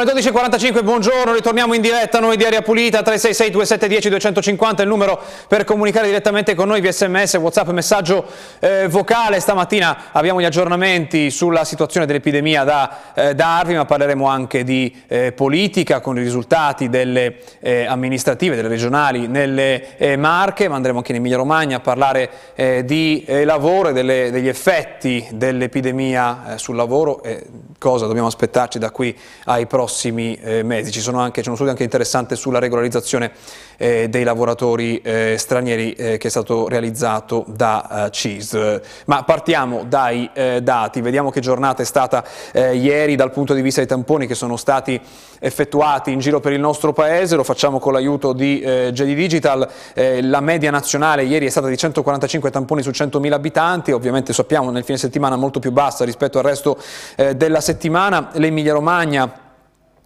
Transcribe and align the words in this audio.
Sono 0.00 0.14
le 0.14 0.20
12.45, 0.22 0.82
buongiorno, 0.82 1.34
ritorniamo 1.34 1.74
in 1.74 1.82
diretta 1.82 2.20
noi 2.20 2.38
di 2.38 2.44
Aria 2.44 2.62
Pulita, 2.62 3.02
366 3.02 3.50
2710 3.50 4.08
250 4.08 4.82
il 4.82 4.88
numero 4.88 5.20
per 5.46 5.64
comunicare 5.64 6.06
direttamente 6.06 6.54
con 6.54 6.68
noi 6.68 6.80
via 6.80 6.90
sms, 6.90 7.34
whatsapp, 7.34 7.68
messaggio 7.68 8.24
eh, 8.60 8.88
vocale. 8.88 9.40
Stamattina 9.40 10.04
abbiamo 10.12 10.40
gli 10.40 10.46
aggiornamenti 10.46 11.30
sulla 11.30 11.64
situazione 11.64 12.06
dell'epidemia 12.06 12.64
da, 12.64 12.98
eh, 13.12 13.34
da 13.34 13.58
Arvi, 13.58 13.74
ma 13.74 13.84
parleremo 13.84 14.26
anche 14.26 14.64
di 14.64 15.02
eh, 15.06 15.32
politica 15.32 16.00
con 16.00 16.16
i 16.16 16.22
risultati 16.22 16.88
delle 16.88 17.36
eh, 17.60 17.84
amministrative, 17.84 18.56
delle 18.56 18.68
regionali 18.68 19.26
nelle 19.26 19.98
eh, 19.98 20.16
Marche, 20.16 20.66
ma 20.68 20.76
andremo 20.76 20.96
anche 20.96 21.12
in 21.12 21.18
Emilia 21.18 21.36
Romagna 21.36 21.76
a 21.76 21.80
parlare 21.80 22.30
eh, 22.54 22.86
di 22.86 23.22
lavoro 23.44 23.90
e 23.90 23.92
delle, 23.92 24.30
degli 24.30 24.48
effetti 24.48 25.26
dell'epidemia 25.30 26.54
sul 26.56 26.76
lavoro 26.76 27.22
e 27.22 27.44
cosa 27.76 28.06
dobbiamo 28.06 28.28
aspettarci 28.28 28.78
da 28.78 28.90
qui 28.90 29.14
ai 29.44 29.66
prossimi 29.66 29.88
eh, 30.40 30.62
mesi. 30.62 30.90
Ci 30.90 31.00
sono 31.00 31.20
anche, 31.20 31.40
c'è 31.40 31.46
uno 31.46 31.56
studio 31.56 31.72
anche 31.72 31.84
interessante 31.84 32.36
sulla 32.36 32.58
regolarizzazione 32.58 33.32
eh, 33.76 34.08
dei 34.10 34.24
lavoratori 34.24 35.00
eh, 35.00 35.36
stranieri 35.38 35.92
eh, 35.92 36.18
che 36.18 36.26
è 36.26 36.30
stato 36.30 36.68
realizzato 36.68 37.44
da 37.48 38.06
eh, 38.06 38.10
CIS. 38.10 38.80
Ma 39.06 39.22
partiamo 39.24 39.84
dai 39.84 40.28
eh, 40.34 40.60
dati, 40.62 41.00
vediamo 41.00 41.30
che 41.30 41.40
giornata 41.40 41.82
è 41.82 41.86
stata 41.86 42.24
ieri 42.52 43.16
dal 43.16 43.30
punto 43.30 43.54
di 43.54 43.62
vista 43.62 43.80
dei 43.80 43.88
tamponi 43.88 44.26
che 44.26 44.34
sono 44.34 44.56
stati 44.56 45.00
effettuati 45.38 46.12
in 46.12 46.18
giro 46.18 46.40
per 46.40 46.52
il 46.52 46.60
nostro 46.60 46.92
paese, 46.92 47.36
lo 47.36 47.44
facciamo 47.44 47.78
con 47.78 47.92
l'aiuto 47.92 48.32
di 48.32 48.60
eh, 48.60 48.90
JD 48.92 49.14
Digital, 49.14 49.68
la 49.94 50.40
media 50.40 50.70
nazionale 50.70 51.24
ieri 51.24 51.46
è 51.46 51.50
stata 51.50 51.68
di 51.68 51.76
145 51.76 52.50
tamponi 52.50 52.82
su 52.82 52.90
100.000 52.90 53.32
abitanti, 53.32 53.92
ovviamente 53.92 54.32
sappiamo 54.32 54.70
nel 54.70 54.84
fine 54.84 54.98
settimana 54.98 55.36
molto 55.36 55.58
più 55.58 55.72
bassa 55.72 56.04
rispetto 56.04 56.38
al 56.38 56.44
resto 56.44 56.78
della 57.36 57.60
settimana, 57.60 58.30
l'Emilia 58.34 58.72
Romagna 58.72 59.49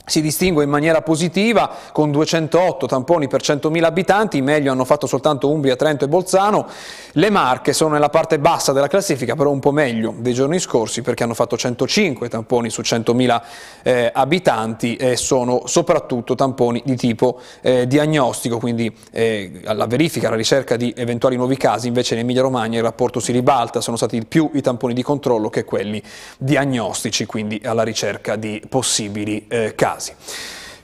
si 0.06 0.20
distingue 0.20 0.64
in 0.64 0.70
maniera 0.70 1.00
positiva 1.00 1.70
con 1.92 2.10
208 2.10 2.86
tamponi 2.86 3.26
per 3.26 3.40
100.000 3.40 3.82
abitanti, 3.84 4.42
meglio 4.42 4.70
hanno 4.70 4.84
fatto 4.84 5.06
soltanto 5.06 5.50
Umbria, 5.50 5.76
Trento 5.76 6.04
e 6.04 6.08
Bolzano, 6.08 6.66
le 7.12 7.30
Marche 7.30 7.72
sono 7.72 7.94
nella 7.94 8.10
parte 8.10 8.38
bassa 8.38 8.72
della 8.72 8.86
classifica 8.86 9.34
però 9.34 9.50
un 9.50 9.60
po' 9.60 9.72
meglio 9.72 10.14
dei 10.18 10.34
giorni 10.34 10.58
scorsi 10.58 11.00
perché 11.00 11.22
hanno 11.22 11.34
fatto 11.34 11.56
105 11.56 12.28
tamponi 12.28 12.68
su 12.68 12.82
100.000 12.82 13.42
eh, 13.82 14.10
abitanti 14.12 14.96
e 14.96 15.16
sono 15.16 15.62
soprattutto 15.66 16.34
tamponi 16.34 16.82
di 16.84 16.96
tipo 16.96 17.40
eh, 17.62 17.86
diagnostico, 17.86 18.58
quindi 18.58 18.94
eh, 19.10 19.62
alla 19.64 19.86
verifica, 19.86 20.26
alla 20.26 20.36
ricerca 20.36 20.76
di 20.76 20.92
eventuali 20.96 21.36
nuovi 21.36 21.56
casi, 21.56 21.88
invece 21.88 22.14
in 22.14 22.20
Emilia 22.20 22.42
Romagna 22.42 22.76
il 22.76 22.84
rapporto 22.84 23.20
si 23.20 23.32
ribalta, 23.32 23.80
sono 23.80 23.96
stati 23.96 24.22
più 24.26 24.50
i 24.52 24.60
tamponi 24.60 24.92
di 24.92 25.02
controllo 25.02 25.48
che 25.48 25.64
quelli 25.64 26.02
diagnostici, 26.36 27.24
quindi 27.24 27.60
alla 27.64 27.82
ricerca 27.82 28.36
di 28.36 28.62
possibili 28.68 29.46
eh, 29.48 29.74
casi 29.74 29.93
casi. 29.94 30.12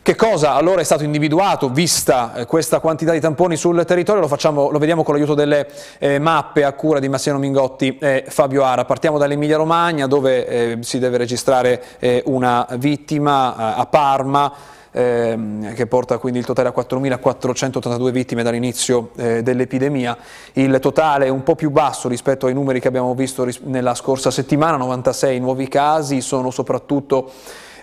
Che 0.03 0.17
cosa 0.17 0.55
allora 0.55 0.81
è 0.81 0.85
stato 0.85 1.05
individuato 1.05 1.69
vista 1.69 2.35
eh, 2.35 2.47
questa 2.47 2.81
quantità 2.81 3.13
di 3.13 3.21
tamponi 3.21 3.57
sul 3.57 3.85
territorio? 3.85 4.23
Lo, 4.23 4.29
facciamo, 4.29 4.71
lo 4.71 4.79
vediamo 4.79 5.03
con 5.03 5.15
l'aiuto 5.15 5.35
delle 5.35 5.69
eh, 5.99 6.19
mappe 6.19 6.65
a 6.65 6.73
cura 6.73 6.99
di 7.01 7.09
Massimo 7.09 7.39
Mingotti 7.39 7.99
e 7.99 8.25
Fabio 8.27 8.65
Ara. 8.65 8.87
Partiamo 8.87 9.19
dall'Emilia 9.19 9.59
Romagna 9.59 10.07
dove 10.07 10.47
eh, 10.47 10.79
si 10.81 10.99
deve 10.99 11.19
registrare 11.19 11.83
eh, 11.99 12.23
una 12.27 12.67
vittima 12.79 13.77
eh, 13.77 13.81
a 13.81 13.87
Parma 13.87 14.53
ehm, 14.91 15.75
che 15.75 15.87
porta 15.87 16.17
quindi 16.17 16.39
il 16.39 16.47
totale 16.47 16.69
a 16.69 16.75
4.482 16.75 18.11
vittime 18.11 18.43
dall'inizio 18.43 19.11
eh, 19.17 19.43
dell'epidemia. 19.43 20.17
Il 20.55 20.79
totale 20.81 21.27
è 21.27 21.29
un 21.29 21.43
po' 21.43 21.55
più 21.55 21.71
basso 21.71 22.09
rispetto 22.09 22.47
ai 22.47 22.55
numeri 22.55 22.81
che 22.81 22.89
abbiamo 22.89 23.15
visto 23.15 23.47
nella 23.65 23.95
scorsa 23.95 24.31
settimana, 24.31 24.79
96 24.79 25.39
nuovi 25.41 25.69
casi, 25.69 26.23
sono 26.23 26.51
soprattutto 26.51 27.31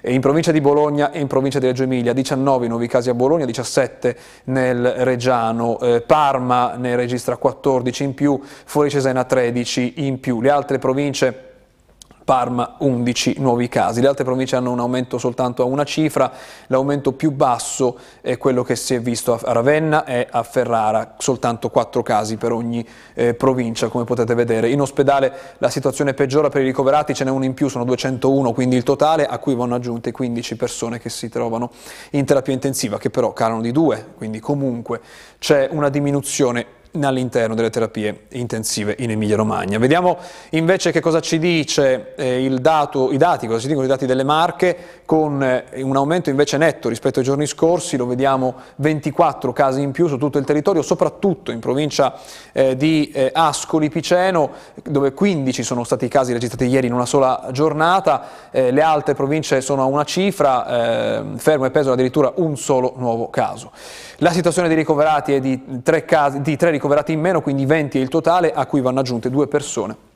in 0.03 0.21
provincia 0.21 0.51
di 0.51 0.61
Bologna 0.61 1.11
e 1.11 1.19
in 1.19 1.27
provincia 1.27 1.59
di 1.59 1.65
Reggio 1.65 1.83
Emilia, 1.83 2.13
19 2.13 2.67
nuovi 2.67 2.87
casi 2.87 3.09
a 3.09 3.13
Bologna, 3.13 3.45
17 3.45 4.15
nel 4.45 4.85
Reggiano, 4.97 5.79
eh, 5.79 6.01
Parma 6.01 6.75
ne 6.75 6.95
registra 6.95 7.37
14 7.37 8.03
in 8.03 8.13
più, 8.13 8.39
Fuori 8.43 8.89
Cesena 8.89 9.23
13 9.23 9.93
in 9.97 10.19
più. 10.19 10.41
Le 10.41 10.49
altre 10.49 10.79
province 10.79 11.46
Parma 12.27 12.75
11 12.79 13.35
nuovi 13.38 13.69
casi. 13.69 14.01
Le 14.01 14.09
altre 14.09 14.25
province 14.25 14.57
hanno 14.57 14.73
un 14.73 14.81
aumento 14.81 15.17
soltanto 15.17 15.61
a 15.61 15.65
una 15.65 15.85
cifra, 15.85 16.29
l'aumento 16.67 17.13
più 17.13 17.31
basso 17.31 17.97
è 18.19 18.38
quello 18.38 18.63
che 18.63 18.75
si 18.75 18.93
è 18.93 18.99
visto 18.99 19.31
a 19.31 19.53
Ravenna 19.53 20.03
e 20.03 20.27
a 20.29 20.43
Ferrara, 20.43 21.15
soltanto 21.19 21.69
4 21.69 22.03
casi 22.03 22.35
per 22.35 22.51
ogni 22.51 22.85
eh, 23.13 23.33
provincia 23.33 23.88
come 23.88 24.03
potete 24.03 24.33
vedere. 24.35 24.69
In 24.69 24.81
ospedale 24.81 25.31
la 25.59 25.69
situazione 25.69 26.13
peggiora 26.13 26.49
per 26.49 26.63
i 26.63 26.65
ricoverati, 26.65 27.13
ce 27.13 27.23
n'è 27.23 27.29
uno 27.31 27.45
in 27.45 27.53
più, 27.53 27.69
sono 27.69 27.85
201 27.85 28.51
quindi 28.51 28.75
il 28.75 28.83
totale, 28.83 29.25
a 29.25 29.38
cui 29.38 29.55
vanno 29.55 29.75
aggiunte 29.75 30.11
15 30.11 30.57
persone 30.57 30.99
che 30.99 31.07
si 31.07 31.29
trovano 31.29 31.71
in 32.09 32.25
terapia 32.25 32.51
intensiva, 32.51 32.97
che 32.97 33.09
però 33.09 33.31
calano 33.31 33.61
di 33.61 33.71
2, 33.71 34.05
quindi 34.17 34.41
comunque 34.41 34.99
c'è 35.39 35.69
una 35.71 35.88
diminuzione 35.88 36.75
all'interno 37.01 37.55
delle 37.55 37.69
terapie 37.69 38.25
intensive 38.29 38.95
in 38.99 39.11
Emilia 39.11 39.35
Romagna. 39.35 39.77
Vediamo 39.77 40.17
invece 40.51 40.91
che 40.91 40.99
cosa 40.99 41.19
ci 41.19 41.39
dice 41.39 42.15
eh, 42.15 42.49
dato, 42.59 43.11
i 43.11 43.17
dati, 43.17 43.47
cosa 43.47 43.59
ci 43.59 43.67
dicono 43.67 43.85
i 43.85 43.89
dati 43.89 44.05
delle 44.05 44.23
Marche, 44.23 45.01
con 45.05 45.41
eh, 45.43 45.81
un 45.81 45.95
aumento 45.95 46.29
invece 46.29 46.57
netto 46.57 46.89
rispetto 46.89 47.19
ai 47.19 47.25
giorni 47.25 47.45
scorsi, 47.45 47.97
lo 47.97 48.05
vediamo 48.05 48.55
24 48.75 49.53
casi 49.53 49.81
in 49.81 49.91
più 49.91 50.07
su 50.07 50.17
tutto 50.17 50.37
il 50.37 50.45
territorio, 50.45 50.81
soprattutto 50.81 51.51
in 51.51 51.59
provincia 51.59 52.15
eh, 52.51 52.75
di 52.75 53.11
eh, 53.11 53.29
Ascoli 53.33 53.89
Piceno, 53.89 54.51
dove 54.83 55.13
15 55.13 55.63
sono 55.63 55.83
stati 55.83 56.05
i 56.05 56.09
casi 56.09 56.33
registrati 56.33 56.65
ieri 56.65 56.87
in 56.87 56.93
una 56.93 57.05
sola 57.05 57.49
giornata, 57.51 58.49
eh, 58.51 58.71
le 58.71 58.81
altre 58.81 59.13
province 59.13 59.61
sono 59.61 59.81
a 59.81 59.85
una 59.85 60.03
cifra, 60.03 60.67
eh, 60.67 61.23
fermo 61.37 61.65
e 61.65 61.71
peso 61.71 61.91
addirittura 61.91 62.33
un 62.35 62.57
solo 62.57 62.93
nuovo 62.97 63.29
caso. 63.29 63.71
La 64.17 64.31
situazione 64.31 64.67
dei 64.67 64.78
ricoverati 64.78 65.33
è 65.33 65.39
di 65.39 65.81
tre, 65.83 66.03
casi, 66.03 66.41
di 66.41 66.55
tre 66.55 66.72
ricoverati 66.72 67.11
in 67.11 67.19
meno, 67.19 67.41
quindi 67.41 67.66
20 67.66 68.00
è 68.00 68.01
il 68.01 68.09
totale, 68.09 68.51
a 68.51 68.66
cui 68.66 68.81
vanno 68.81 69.00
aggiunte 69.00 69.29
due 69.29 69.47
persone 69.47 70.16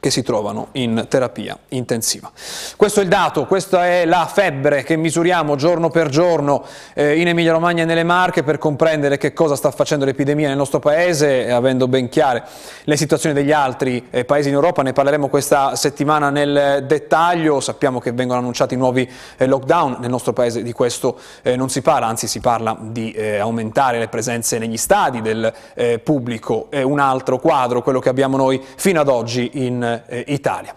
che 0.00 0.10
si 0.10 0.22
trovano 0.22 0.68
in 0.72 1.06
terapia 1.08 1.56
intensiva. 1.68 2.30
Questo 2.76 3.00
è 3.00 3.04
il 3.04 3.08
dato, 3.08 3.46
questa 3.46 3.86
è 3.86 4.04
la 4.04 4.28
febbre 4.30 4.82
che 4.82 4.96
misuriamo 4.96 5.54
giorno 5.54 5.88
per 5.88 6.08
giorno 6.08 6.64
eh, 6.94 7.18
in 7.20 7.28
Emilia 7.28 7.52
Romagna 7.52 7.84
e 7.84 7.86
nelle 7.86 8.02
Marche 8.02 8.42
per 8.42 8.58
comprendere 8.58 9.18
che 9.18 9.32
cosa 9.32 9.54
sta 9.54 9.70
facendo 9.70 10.04
l'epidemia 10.04 10.48
nel 10.48 10.56
nostro 10.56 10.80
paese, 10.80 11.50
avendo 11.50 11.86
ben 11.86 12.08
chiare 12.08 12.42
le 12.82 12.96
situazioni 12.96 13.34
degli 13.34 13.52
altri 13.52 14.08
eh, 14.10 14.24
paesi 14.24 14.48
in 14.48 14.54
Europa, 14.54 14.82
ne 14.82 14.92
parleremo 14.92 15.28
questa 15.28 15.76
settimana 15.76 16.28
nel 16.28 16.84
dettaglio, 16.86 17.60
sappiamo 17.60 18.00
che 18.00 18.12
vengono 18.12 18.40
annunciati 18.40 18.74
nuovi 18.76 19.08
eh, 19.36 19.46
lockdown, 19.46 19.98
nel 20.00 20.10
nostro 20.10 20.32
paese 20.32 20.62
di 20.62 20.72
questo 20.72 21.18
eh, 21.42 21.54
non 21.54 21.70
si 21.70 21.82
parla, 21.82 22.08
anzi 22.08 22.26
si 22.26 22.40
parla 22.40 22.76
di 22.80 23.12
eh, 23.12 23.38
aumentare 23.38 24.00
le 24.00 24.08
presenze 24.08 24.58
negli 24.58 24.76
stadi 24.76 25.22
del 25.22 25.50
eh, 25.74 26.00
pubblico, 26.00 26.66
è 26.68 26.82
un 26.82 26.98
altro 26.98 27.38
quadro, 27.38 27.80
quello 27.80 28.00
che 28.00 28.08
abbiamo 28.08 28.36
noi 28.36 28.62
fino 28.76 29.00
ad 29.00 29.08
oggi 29.08 29.50
in 29.54 29.82
eh, 29.84 30.24
Italia. 30.28 30.74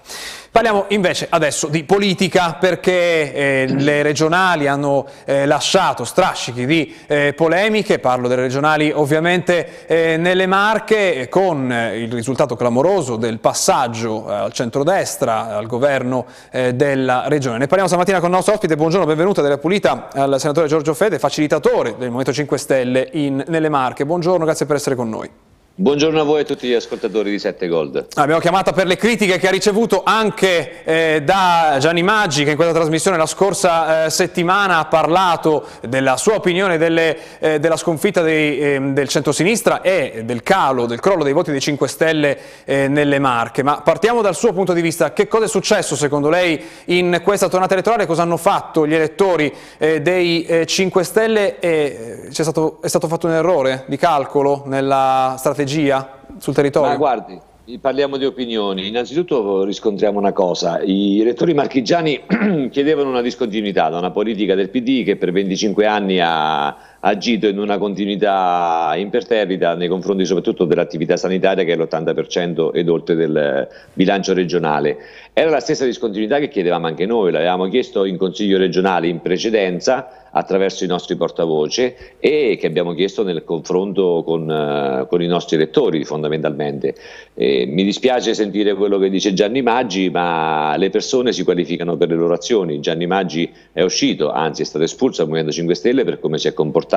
Parliamo 0.57 0.85
invece 0.87 1.27
adesso 1.29 1.67
di 1.67 1.83
politica 1.83 2.57
perché 2.59 3.31
eh, 3.31 3.65
le 3.67 4.01
regionali 4.01 4.65
hanno 4.65 5.05
eh, 5.25 5.45
lasciato 5.45 6.03
strascichi 6.03 6.65
di 6.65 6.95
eh, 7.05 7.33
polemiche, 7.35 7.99
parlo 7.99 8.27
delle 8.27 8.41
regionali 8.41 8.91
ovviamente 8.91 9.85
eh, 9.85 10.17
nelle 10.17 10.47
Marche 10.47 11.27
con 11.29 11.71
eh, 11.71 12.01
il 12.01 12.11
risultato 12.11 12.55
clamoroso 12.55 13.17
del 13.17 13.37
passaggio 13.37 14.27
al 14.27 14.51
centrodestra, 14.51 15.55
al 15.55 15.67
governo 15.67 16.25
della 16.49 17.25
regione. 17.27 17.59
Ne 17.59 17.67
parliamo 17.67 17.87
stamattina 17.87 18.17
con 18.19 18.29
il 18.29 18.35
nostro 18.35 18.53
ospite, 18.55 18.75
buongiorno, 18.75 19.05
benvenuta 19.05 19.43
della 19.43 19.59
Pulita 19.59 20.07
al 20.11 20.39
senatore 20.39 20.67
Giorgio 20.67 20.95
Fede, 20.95 21.19
facilitatore 21.19 21.91
del 21.91 22.07
Movimento 22.07 22.33
5 22.33 22.57
Stelle 22.57 23.09
in, 23.13 23.43
nelle 23.47 23.69
Marche. 23.69 24.05
Buongiorno, 24.05 24.43
grazie 24.43 24.65
per 24.65 24.77
essere 24.77 24.95
con 24.95 25.07
noi. 25.07 25.46
Buongiorno 25.79 26.19
a 26.19 26.23
voi 26.23 26.39
e 26.39 26.41
a 26.41 26.43
tutti 26.43 26.67
gli 26.67 26.73
ascoltatori 26.73 27.29
di 27.29 27.37
7 27.37 27.67
Gold. 27.67 28.07
Abbiamo 28.15 28.39
chiamata 28.39 28.73
per 28.73 28.87
le 28.87 28.95
critiche 28.95 29.37
che 29.37 29.47
ha 29.47 29.51
ricevuto 29.51 30.01
anche 30.03 30.83
eh, 30.83 31.21
da 31.23 31.77
Gianni 31.79 32.01
Maggi 32.01 32.43
che 32.43 32.49
in 32.49 32.55
questa 32.55 32.73
trasmissione 32.73 33.15
la 33.15 33.27
scorsa 33.27 34.05
eh, 34.05 34.09
settimana 34.09 34.79
ha 34.79 34.85
parlato 34.85 35.67
della 35.87 36.17
sua 36.17 36.33
opinione 36.33 36.79
delle, 36.79 37.15
eh, 37.37 37.59
della 37.59 37.77
sconfitta 37.77 38.23
dei, 38.23 38.59
ehm, 38.59 38.95
del 38.95 39.07
centrosinistra 39.07 39.81
e 39.81 40.23
del 40.25 40.41
calo, 40.41 40.87
del 40.87 40.99
crollo 40.99 41.23
dei 41.23 41.31
voti 41.31 41.51
dei 41.51 41.59
5 41.59 41.87
Stelle 41.87 42.39
eh, 42.65 42.87
nelle 42.87 43.19
Marche. 43.19 43.61
Ma 43.61 43.81
partiamo 43.81 44.23
dal 44.23 44.35
suo 44.35 44.53
punto 44.53 44.73
di 44.73 44.81
vista, 44.81 45.13
che 45.13 45.27
cosa 45.27 45.45
è 45.45 45.47
successo 45.47 45.95
secondo 45.95 46.29
lei 46.29 46.59
in 46.85 47.21
questa 47.23 47.49
tornata 47.49 47.73
elettorale? 47.73 48.07
Cosa 48.07 48.23
hanno 48.23 48.37
fatto 48.37 48.87
gli 48.87 48.95
elettori 48.95 49.53
eh, 49.77 50.01
dei 50.01 50.65
5 50.65 51.01
eh, 51.01 51.03
Stelle? 51.03 51.59
E, 51.59 52.29
stato, 52.31 52.79
è 52.81 52.87
stato 52.87 53.07
fatto 53.07 53.27
un 53.27 53.33
errore 53.33 53.83
di 53.85 53.97
calcolo 53.97 54.63
nella 54.65 55.35
strategia? 55.37 55.65
Strategia 55.67 56.19
sul 56.37 56.53
territorio? 56.53 56.89
Ma 56.89 56.95
guardi, 56.95 57.39
parliamo 57.79 58.17
di 58.17 58.25
opinioni. 58.25 58.87
Innanzitutto 58.87 59.63
riscontriamo 59.65 60.17
una 60.17 60.31
cosa, 60.31 60.81
i 60.81 61.19
elettori 61.19 61.53
marchigiani 61.53 62.23
chiedevano 62.71 63.09
una 63.09 63.21
discontinuità 63.21 63.89
da 63.89 63.97
una 63.97 64.11
politica 64.11 64.55
del 64.55 64.69
PD 64.69 65.03
che 65.03 65.17
per 65.17 65.31
25 65.31 65.85
anni 65.85 66.19
ha 66.21 66.75
agito 67.07 67.47
in 67.47 67.57
una 67.57 67.77
continuità 67.77 68.93
imperterrita 68.97 69.75
nei 69.75 69.87
confronti 69.87 70.25
soprattutto 70.25 70.65
dell'attività 70.65 71.15
sanitaria 71.15 71.63
che 71.63 71.73
è 71.73 71.77
l'80% 71.77 72.71
ed 72.73 72.89
oltre 72.89 73.15
del 73.15 73.67
bilancio 73.93 74.33
regionale. 74.33 74.97
Era 75.31 75.49
la 75.49 75.61
stessa 75.61 75.85
discontinuità 75.85 76.37
che 76.39 76.49
chiedevamo 76.49 76.87
anche 76.87 77.05
noi, 77.05 77.31
l'avevamo 77.31 77.69
chiesto 77.69 78.03
in 78.03 78.17
Consiglio 78.17 78.57
regionale 78.57 79.07
in 79.07 79.21
precedenza 79.21 80.27
attraverso 80.31 80.83
i 80.83 80.87
nostri 80.87 81.15
portavoce 81.15 82.15
e 82.19 82.57
che 82.59 82.67
abbiamo 82.67 82.93
chiesto 82.93 83.23
nel 83.23 83.43
confronto 83.43 84.23
con, 84.25 84.47
uh, 84.47 85.07
con 85.07 85.21
i 85.21 85.27
nostri 85.27 85.55
elettori 85.55 86.03
fondamentalmente. 86.03 86.95
Eh, 87.33 87.65
mi 87.67 87.83
dispiace 87.83 88.33
sentire 88.33 88.75
quello 88.75 88.97
che 88.97 89.09
dice 89.09 89.33
Gianni 89.33 89.61
Maggi, 89.61 90.09
ma 90.09 90.75
le 90.77 90.89
persone 90.89 91.31
si 91.33 91.43
qualificano 91.43 91.97
per 91.97 92.09
le 92.09 92.15
loro 92.15 92.33
azioni. 92.33 92.79
Gianni 92.79 93.07
Maggi 93.07 93.51
è 93.71 93.81
uscito, 93.81 94.31
anzi 94.31 94.61
è 94.61 94.65
stato 94.65 94.83
espulso 94.83 95.21
dal 95.21 95.27
Movimento 95.27 95.53
5 95.53 95.75
Stelle 95.75 96.03
per 96.03 96.19
come 96.19 96.37
si 96.37 96.47
è 96.47 96.53
comportato, 96.53 96.96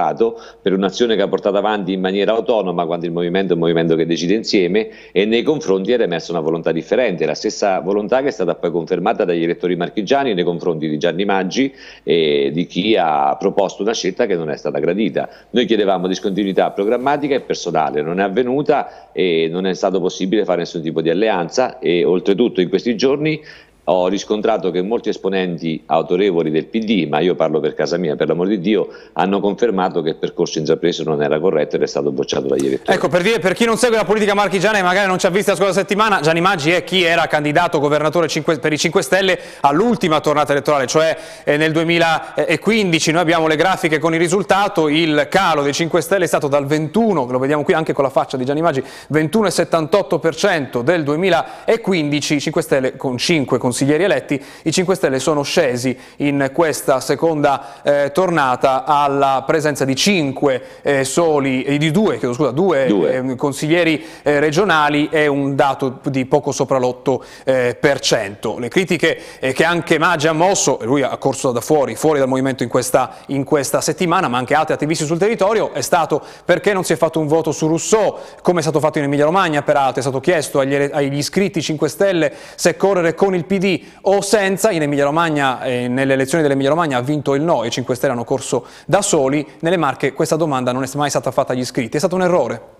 per 0.62 0.72
un'azione 0.72 1.16
che 1.16 1.22
ha 1.22 1.28
portato 1.28 1.56
avanti 1.56 1.92
in 1.92 2.00
maniera 2.00 2.32
autonoma 2.32 2.86
quando 2.86 3.06
il 3.06 3.12
movimento 3.12 3.52
è 3.52 3.54
un 3.54 3.60
movimento 3.60 3.94
che 3.96 4.06
decide 4.06 4.34
insieme 4.34 4.88
e 5.12 5.24
nei 5.24 5.42
confronti 5.42 5.92
era 5.92 6.04
emersa 6.04 6.32
una 6.32 6.40
volontà 6.40 6.72
differente, 6.72 7.26
la 7.26 7.34
stessa 7.34 7.80
volontà 7.80 8.22
che 8.22 8.28
è 8.28 8.30
stata 8.30 8.54
poi 8.54 8.70
confermata 8.70 9.24
dagli 9.24 9.42
elettori 9.42 9.76
marchigiani 9.76 10.34
nei 10.34 10.44
confronti 10.44 10.88
di 10.88 10.98
Gianni 10.98 11.24
Maggi 11.24 11.72
e 12.02 12.50
di 12.52 12.66
chi 12.66 12.96
ha 12.96 13.36
proposto 13.38 13.82
una 13.82 13.94
scelta 13.94 14.26
che 14.26 14.36
non 14.36 14.50
è 14.50 14.56
stata 14.56 14.78
gradita. 14.78 15.28
Noi 15.50 15.66
chiedevamo 15.66 16.06
discontinuità 16.06 16.70
programmatica 16.70 17.34
e 17.34 17.40
personale, 17.40 18.02
non 18.02 18.20
è 18.20 18.22
avvenuta 18.22 19.10
e 19.12 19.48
non 19.50 19.66
è 19.66 19.74
stato 19.74 20.00
possibile 20.00 20.44
fare 20.44 20.60
nessun 20.60 20.82
tipo 20.82 21.02
di 21.02 21.10
alleanza 21.10 21.78
e 21.78 22.04
oltretutto 22.04 22.60
in 22.60 22.68
questi 22.68 22.96
giorni 22.96 23.40
ho 23.84 24.08
riscontrato 24.08 24.70
che 24.70 24.82
molti 24.82 25.08
esponenti 25.08 25.82
autorevoli 25.86 26.50
del 26.50 26.66
PD, 26.66 27.08
ma 27.08 27.20
io 27.20 27.34
parlo 27.34 27.60
per 27.60 27.74
casa 27.74 27.96
mia, 27.96 28.14
per 28.14 28.28
l'amor 28.28 28.46
di 28.46 28.60
Dio, 28.60 28.88
hanno 29.14 29.40
confermato 29.40 30.02
che 30.02 30.10
il 30.10 30.16
percorso 30.16 30.58
intrapreso 30.58 31.02
non 31.02 31.22
era 31.22 31.40
corretto 31.40 31.76
ed 31.76 31.82
è 31.82 31.86
stato 31.86 32.12
bocciato 32.12 32.46
dagli 32.46 32.66
elettori. 32.66 32.96
Ecco, 32.96 33.08
per, 33.08 33.22
dire, 33.22 33.38
per 33.38 33.54
chi 33.54 33.64
non 33.64 33.76
segue 33.76 33.96
la 33.96 34.04
politica 34.04 34.34
marchigiana 34.34 34.78
e 34.78 34.82
magari 34.82 35.08
non 35.08 35.18
ci 35.18 35.26
ha 35.26 35.30
visto 35.30 35.50
la 35.50 35.56
scorsa 35.56 35.72
settimana, 35.72 36.20
Gianni 36.20 36.40
Maggi 36.40 36.70
è 36.70 36.84
chi 36.84 37.02
era 37.02 37.26
candidato 37.26 37.80
governatore 37.80 38.28
5, 38.28 38.58
per 38.58 38.72
i 38.72 38.78
5 38.78 39.02
Stelle 39.02 39.38
all'ultima 39.60 40.20
tornata 40.20 40.52
elettorale, 40.52 40.86
cioè 40.86 41.16
eh, 41.44 41.56
nel 41.56 41.72
2015. 41.72 43.10
Noi 43.10 43.22
abbiamo 43.22 43.46
le 43.46 43.56
grafiche 43.56 43.98
con 43.98 44.14
il 44.14 44.20
risultato, 44.20 44.88
il 44.88 45.26
calo 45.28 45.62
dei 45.62 45.72
5 45.72 46.00
Stelle 46.00 46.24
è 46.24 46.28
stato 46.28 46.46
dal 46.48 46.66
21, 46.66 47.26
lo 47.26 47.38
vediamo 47.38 47.64
qui 47.64 47.72
anche 47.72 47.92
con 47.92 48.04
la 48.04 48.10
faccia 48.10 48.36
di 48.36 48.44
Gianni 48.44 48.60
Maggi, 48.60 48.82
21,78% 49.12 50.82
del 50.82 51.02
2015, 51.02 52.40
5 52.40 52.62
Stelle 52.62 52.96
con 52.96 53.16
5 53.16 53.58
consiglieri 53.58 53.69
consiglieri 53.70 54.02
eletti, 54.02 54.42
i 54.64 54.72
5 54.72 54.96
Stelle 54.96 55.20
sono 55.20 55.42
scesi 55.42 55.96
in 56.16 56.50
questa 56.52 56.98
seconda 56.98 57.82
eh, 57.82 58.10
tornata 58.12 58.82
alla 58.84 59.44
presenza 59.46 59.84
di 59.84 59.94
5 59.94 60.62
eh, 60.82 61.04
soli, 61.04 61.62
eh, 61.62 61.78
di 61.78 61.92
2, 61.92 62.18
chiedo 62.18 62.34
scusa, 62.34 62.50
2 62.50 62.86
eh, 62.86 63.36
consiglieri 63.36 64.04
eh, 64.22 64.40
regionali 64.40 65.08
e 65.08 65.28
un 65.28 65.54
dato 65.54 66.00
di 66.02 66.26
poco 66.26 66.50
sopra 66.50 66.78
l'8%. 66.78 67.20
Eh, 67.44 68.58
Le 68.58 68.68
critiche 68.68 69.20
che 69.38 69.64
anche 69.64 69.98
Maggi 69.98 70.26
ha 70.26 70.32
mosso, 70.32 70.80
e 70.80 70.84
lui 70.84 71.02
ha 71.02 71.16
corso 71.16 71.52
da 71.52 71.60
fuori, 71.60 71.94
fuori 71.94 72.18
dal 72.18 72.28
movimento 72.28 72.64
in 72.64 72.68
questa, 72.68 73.18
in 73.26 73.44
questa 73.44 73.80
settimana, 73.80 74.26
ma 74.26 74.38
anche 74.38 74.54
altri 74.54 74.74
attivisti 74.74 75.04
sul 75.04 75.18
territorio, 75.18 75.72
è 75.72 75.80
stato 75.80 76.20
perché 76.44 76.72
non 76.72 76.82
si 76.82 76.92
è 76.92 76.96
fatto 76.96 77.20
un 77.20 77.28
voto 77.28 77.52
su 77.52 77.68
Rousseau, 77.68 78.16
come 78.42 78.58
è 78.58 78.62
stato 78.62 78.80
fatto 78.80 78.98
in 78.98 79.04
Emilia 79.04 79.26
Romagna, 79.26 79.62
peraltro 79.62 79.98
è 79.98 80.02
stato 80.02 80.18
chiesto 80.18 80.58
agli, 80.58 80.74
agli 80.74 81.16
iscritti 81.16 81.62
5 81.62 81.88
Stelle 81.88 82.32
se 82.56 82.76
correre 82.76 83.14
con 83.14 83.34
il 83.34 83.44
PD 83.44 83.59
o 84.02 84.20
senza, 84.20 84.70
in 84.70 84.82
Emilia 84.82 85.04
Romagna, 85.04 85.62
eh, 85.62 85.88
nelle 85.88 86.14
elezioni 86.14 86.42
dell'Emilia 86.42 86.70
Romagna 86.70 86.98
ha 86.98 87.02
vinto 87.02 87.34
il 87.34 87.42
no, 87.42 87.64
i 87.64 87.70
5 87.70 87.94
Stelle 87.94 88.12
hanno 88.12 88.24
corso 88.24 88.66
da 88.86 89.02
soli, 89.02 89.46
nelle 89.60 89.76
Marche 89.76 90.12
questa 90.12 90.36
domanda 90.36 90.72
non 90.72 90.82
è 90.82 90.88
mai 90.94 91.10
stata 91.10 91.30
fatta 91.30 91.52
agli 91.52 91.60
iscritti, 91.60 91.96
è 91.96 91.98
stato 91.98 92.14
un 92.14 92.22
errore? 92.22 92.78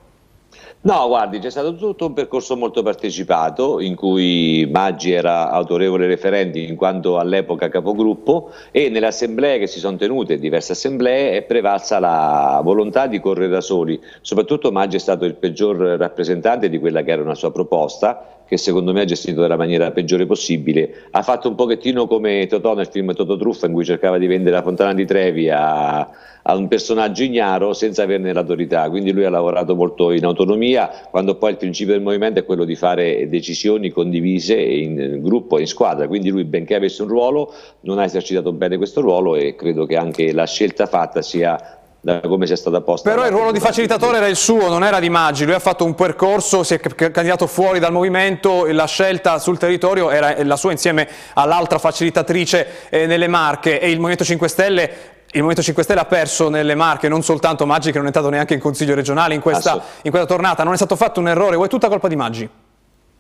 No, 0.83 1.09
guardi, 1.09 1.41
c'è 1.41 1.51
stato 1.51 1.77
tutto 1.77 2.07
un 2.07 2.15
percorso 2.15 2.57
molto 2.57 2.83
partecipato 2.83 3.81
in 3.81 3.95
cui 3.95 4.67
Maggi 4.73 5.13
era 5.13 5.51
autorevole 5.51 6.07
referente 6.07 6.59
in 6.59 6.75
quanto 6.75 7.19
all'epoca 7.19 7.69
capogruppo 7.69 8.51
e 8.71 8.89
nelle 8.89 9.09
assemblee 9.09 9.59
che 9.59 9.67
si 9.67 9.79
sono 9.79 9.99
tenute, 9.99 10.39
diverse 10.39 10.73
assemblee, 10.73 11.33
è 11.33 11.43
prevalsa 11.43 11.99
la 11.99 12.63
volontà 12.65 13.09
di 13.09 13.21
correre 13.21 13.49
da 13.49 13.61
soli. 13.61 14.01
Soprattutto 14.23 14.73
Maggi 14.73 14.97
è 14.97 15.01
stato 15.01 15.27
il 15.27 15.35
peggior 15.35 15.77
rappresentante 15.77 16.71
di 16.71 16.79
quella 16.79 17.03
che 17.03 17.11
era 17.11 17.21
una 17.21 17.35
sua 17.35 17.53
proposta 17.53 18.40
che 18.51 18.57
secondo 18.57 18.93
me 18.93 19.03
ha 19.03 19.05
gestito 19.05 19.43
nella 19.43 19.57
maniera 19.57 19.93
peggiore 19.93 20.27
possibile. 20.27 21.05
Ha 21.13 21.23
fatto 21.23 21.49
un 21.49 21.55
pochettino 21.55 22.09
come 22.09 22.49
Totò 22.49 22.75
nel 22.75 22.89
film 22.89 23.15
Totò 23.15 23.37
Truffa 23.37 23.67
in 23.67 23.73
cui 23.73 23.85
cercava 23.85 24.19
di 24.19 24.27
vendere 24.27 24.57
la 24.57 24.63
Fontana 24.63 24.93
di 24.93 25.07
Trevi 25.07 25.49
a, 25.49 26.01
a 26.01 26.57
un 26.57 26.67
personaggio 26.67 27.23
ignaro 27.23 27.73
senza 27.75 28.03
averne 28.03 28.33
l'autorità, 28.33 28.91
quindi 28.91 29.13
lui 29.13 29.25
ha 29.25 29.31
lavorato 29.31 29.77
molto 29.77 30.11
in 30.11 30.25
autonomia, 30.25 30.91
quando 31.13 31.37
poi 31.37 31.53
il 31.53 31.59
principio 31.59 31.93
del 31.93 32.03
movimento 32.03 32.41
è 32.41 32.45
quello 32.45 32.65
di 32.65 32.75
fare 32.75 33.29
decisioni 33.29 33.91
condivise 33.91 34.61
in 34.61 35.21
gruppo 35.23 35.57
e 35.57 35.61
in 35.61 35.67
squadra, 35.69 36.09
quindi 36.09 36.31
lui 36.31 36.43
benché 36.43 36.75
avesse 36.75 37.03
un 37.03 37.09
ruolo 37.09 37.55
non 37.83 38.01
ha 38.01 38.05
esercitato 38.05 38.53
bene 38.53 38.79
questo 38.79 39.01
ruolo 39.01 39.37
e 39.37 39.55
credo 39.55 39.87
che 39.87 39.95
anche 39.95 40.33
la 40.33 40.47
scelta 40.47 40.87
fatta 40.87 41.23
sia 41.23 41.80
da 42.01 42.21
come 42.21 42.47
sia 42.47 42.57
stata 42.57 42.81
posta. 42.81 43.09
Però 43.09 43.25
il 43.25 43.31
ruolo 43.33 43.53
di 43.53 43.61
facilitatore 43.61 44.17
era 44.17 44.27
il 44.27 44.37
suo, 44.37 44.69
non 44.69 44.85
era 44.85 44.99
di 44.99 45.11
Maggi, 45.11 45.45
lui 45.45 45.55
ha 45.55 45.59
fatto 45.59 45.85
un 45.85 45.95
percorso, 45.95 46.63
si 46.63 46.75
è 46.75 46.81
candidato 46.81 47.47
fuori 47.47 47.79
dal 47.79 47.93
movimento, 47.93 48.67
la 48.67 48.87
scelta 48.87 49.39
sul 49.39 49.59
territorio 49.59 50.11
era 50.11 50.43
la 50.43 50.57
sua 50.57 50.73
insieme 50.73 51.09
all'altra 51.35 51.79
facilitatrice 51.79 52.89
eh, 52.89 53.07
nelle 53.07 53.29
Marche 53.29 53.81
e 53.81 53.91
il 53.91 53.97
Movimento 53.97 54.25
5 54.25 54.49
Stelle 54.49 54.91
il 55.33 55.43
Movimento 55.43 55.63
5 55.63 55.85
Stelle 55.85 56.01
ha 56.01 56.07
perso 56.07 56.49
nelle 56.49 56.75
Marche, 56.75 57.09
non 57.09 57.23
soltanto 57.23 57.65
Maggi 57.65 57.93
che 57.93 57.99
non 57.99 58.05
è 58.05 58.09
entrato 58.09 58.31
neanche 58.31 58.55
in 58.55 58.59
Consiglio 58.59 58.97
regionale 58.97 59.35
in 59.35 59.41
questa, 59.41 59.81
in 60.03 60.11
questa 60.11 60.27
tornata, 60.27 60.65
non 60.65 60.73
è 60.73 60.77
stato 60.77 60.97
fatto 60.97 61.21
un 61.21 61.29
errore 61.29 61.55
o 61.55 61.65
è 61.65 61.69
tutta 61.69 61.87
colpa 61.89 62.09
di 62.09 62.17
Maggi? 62.17 62.51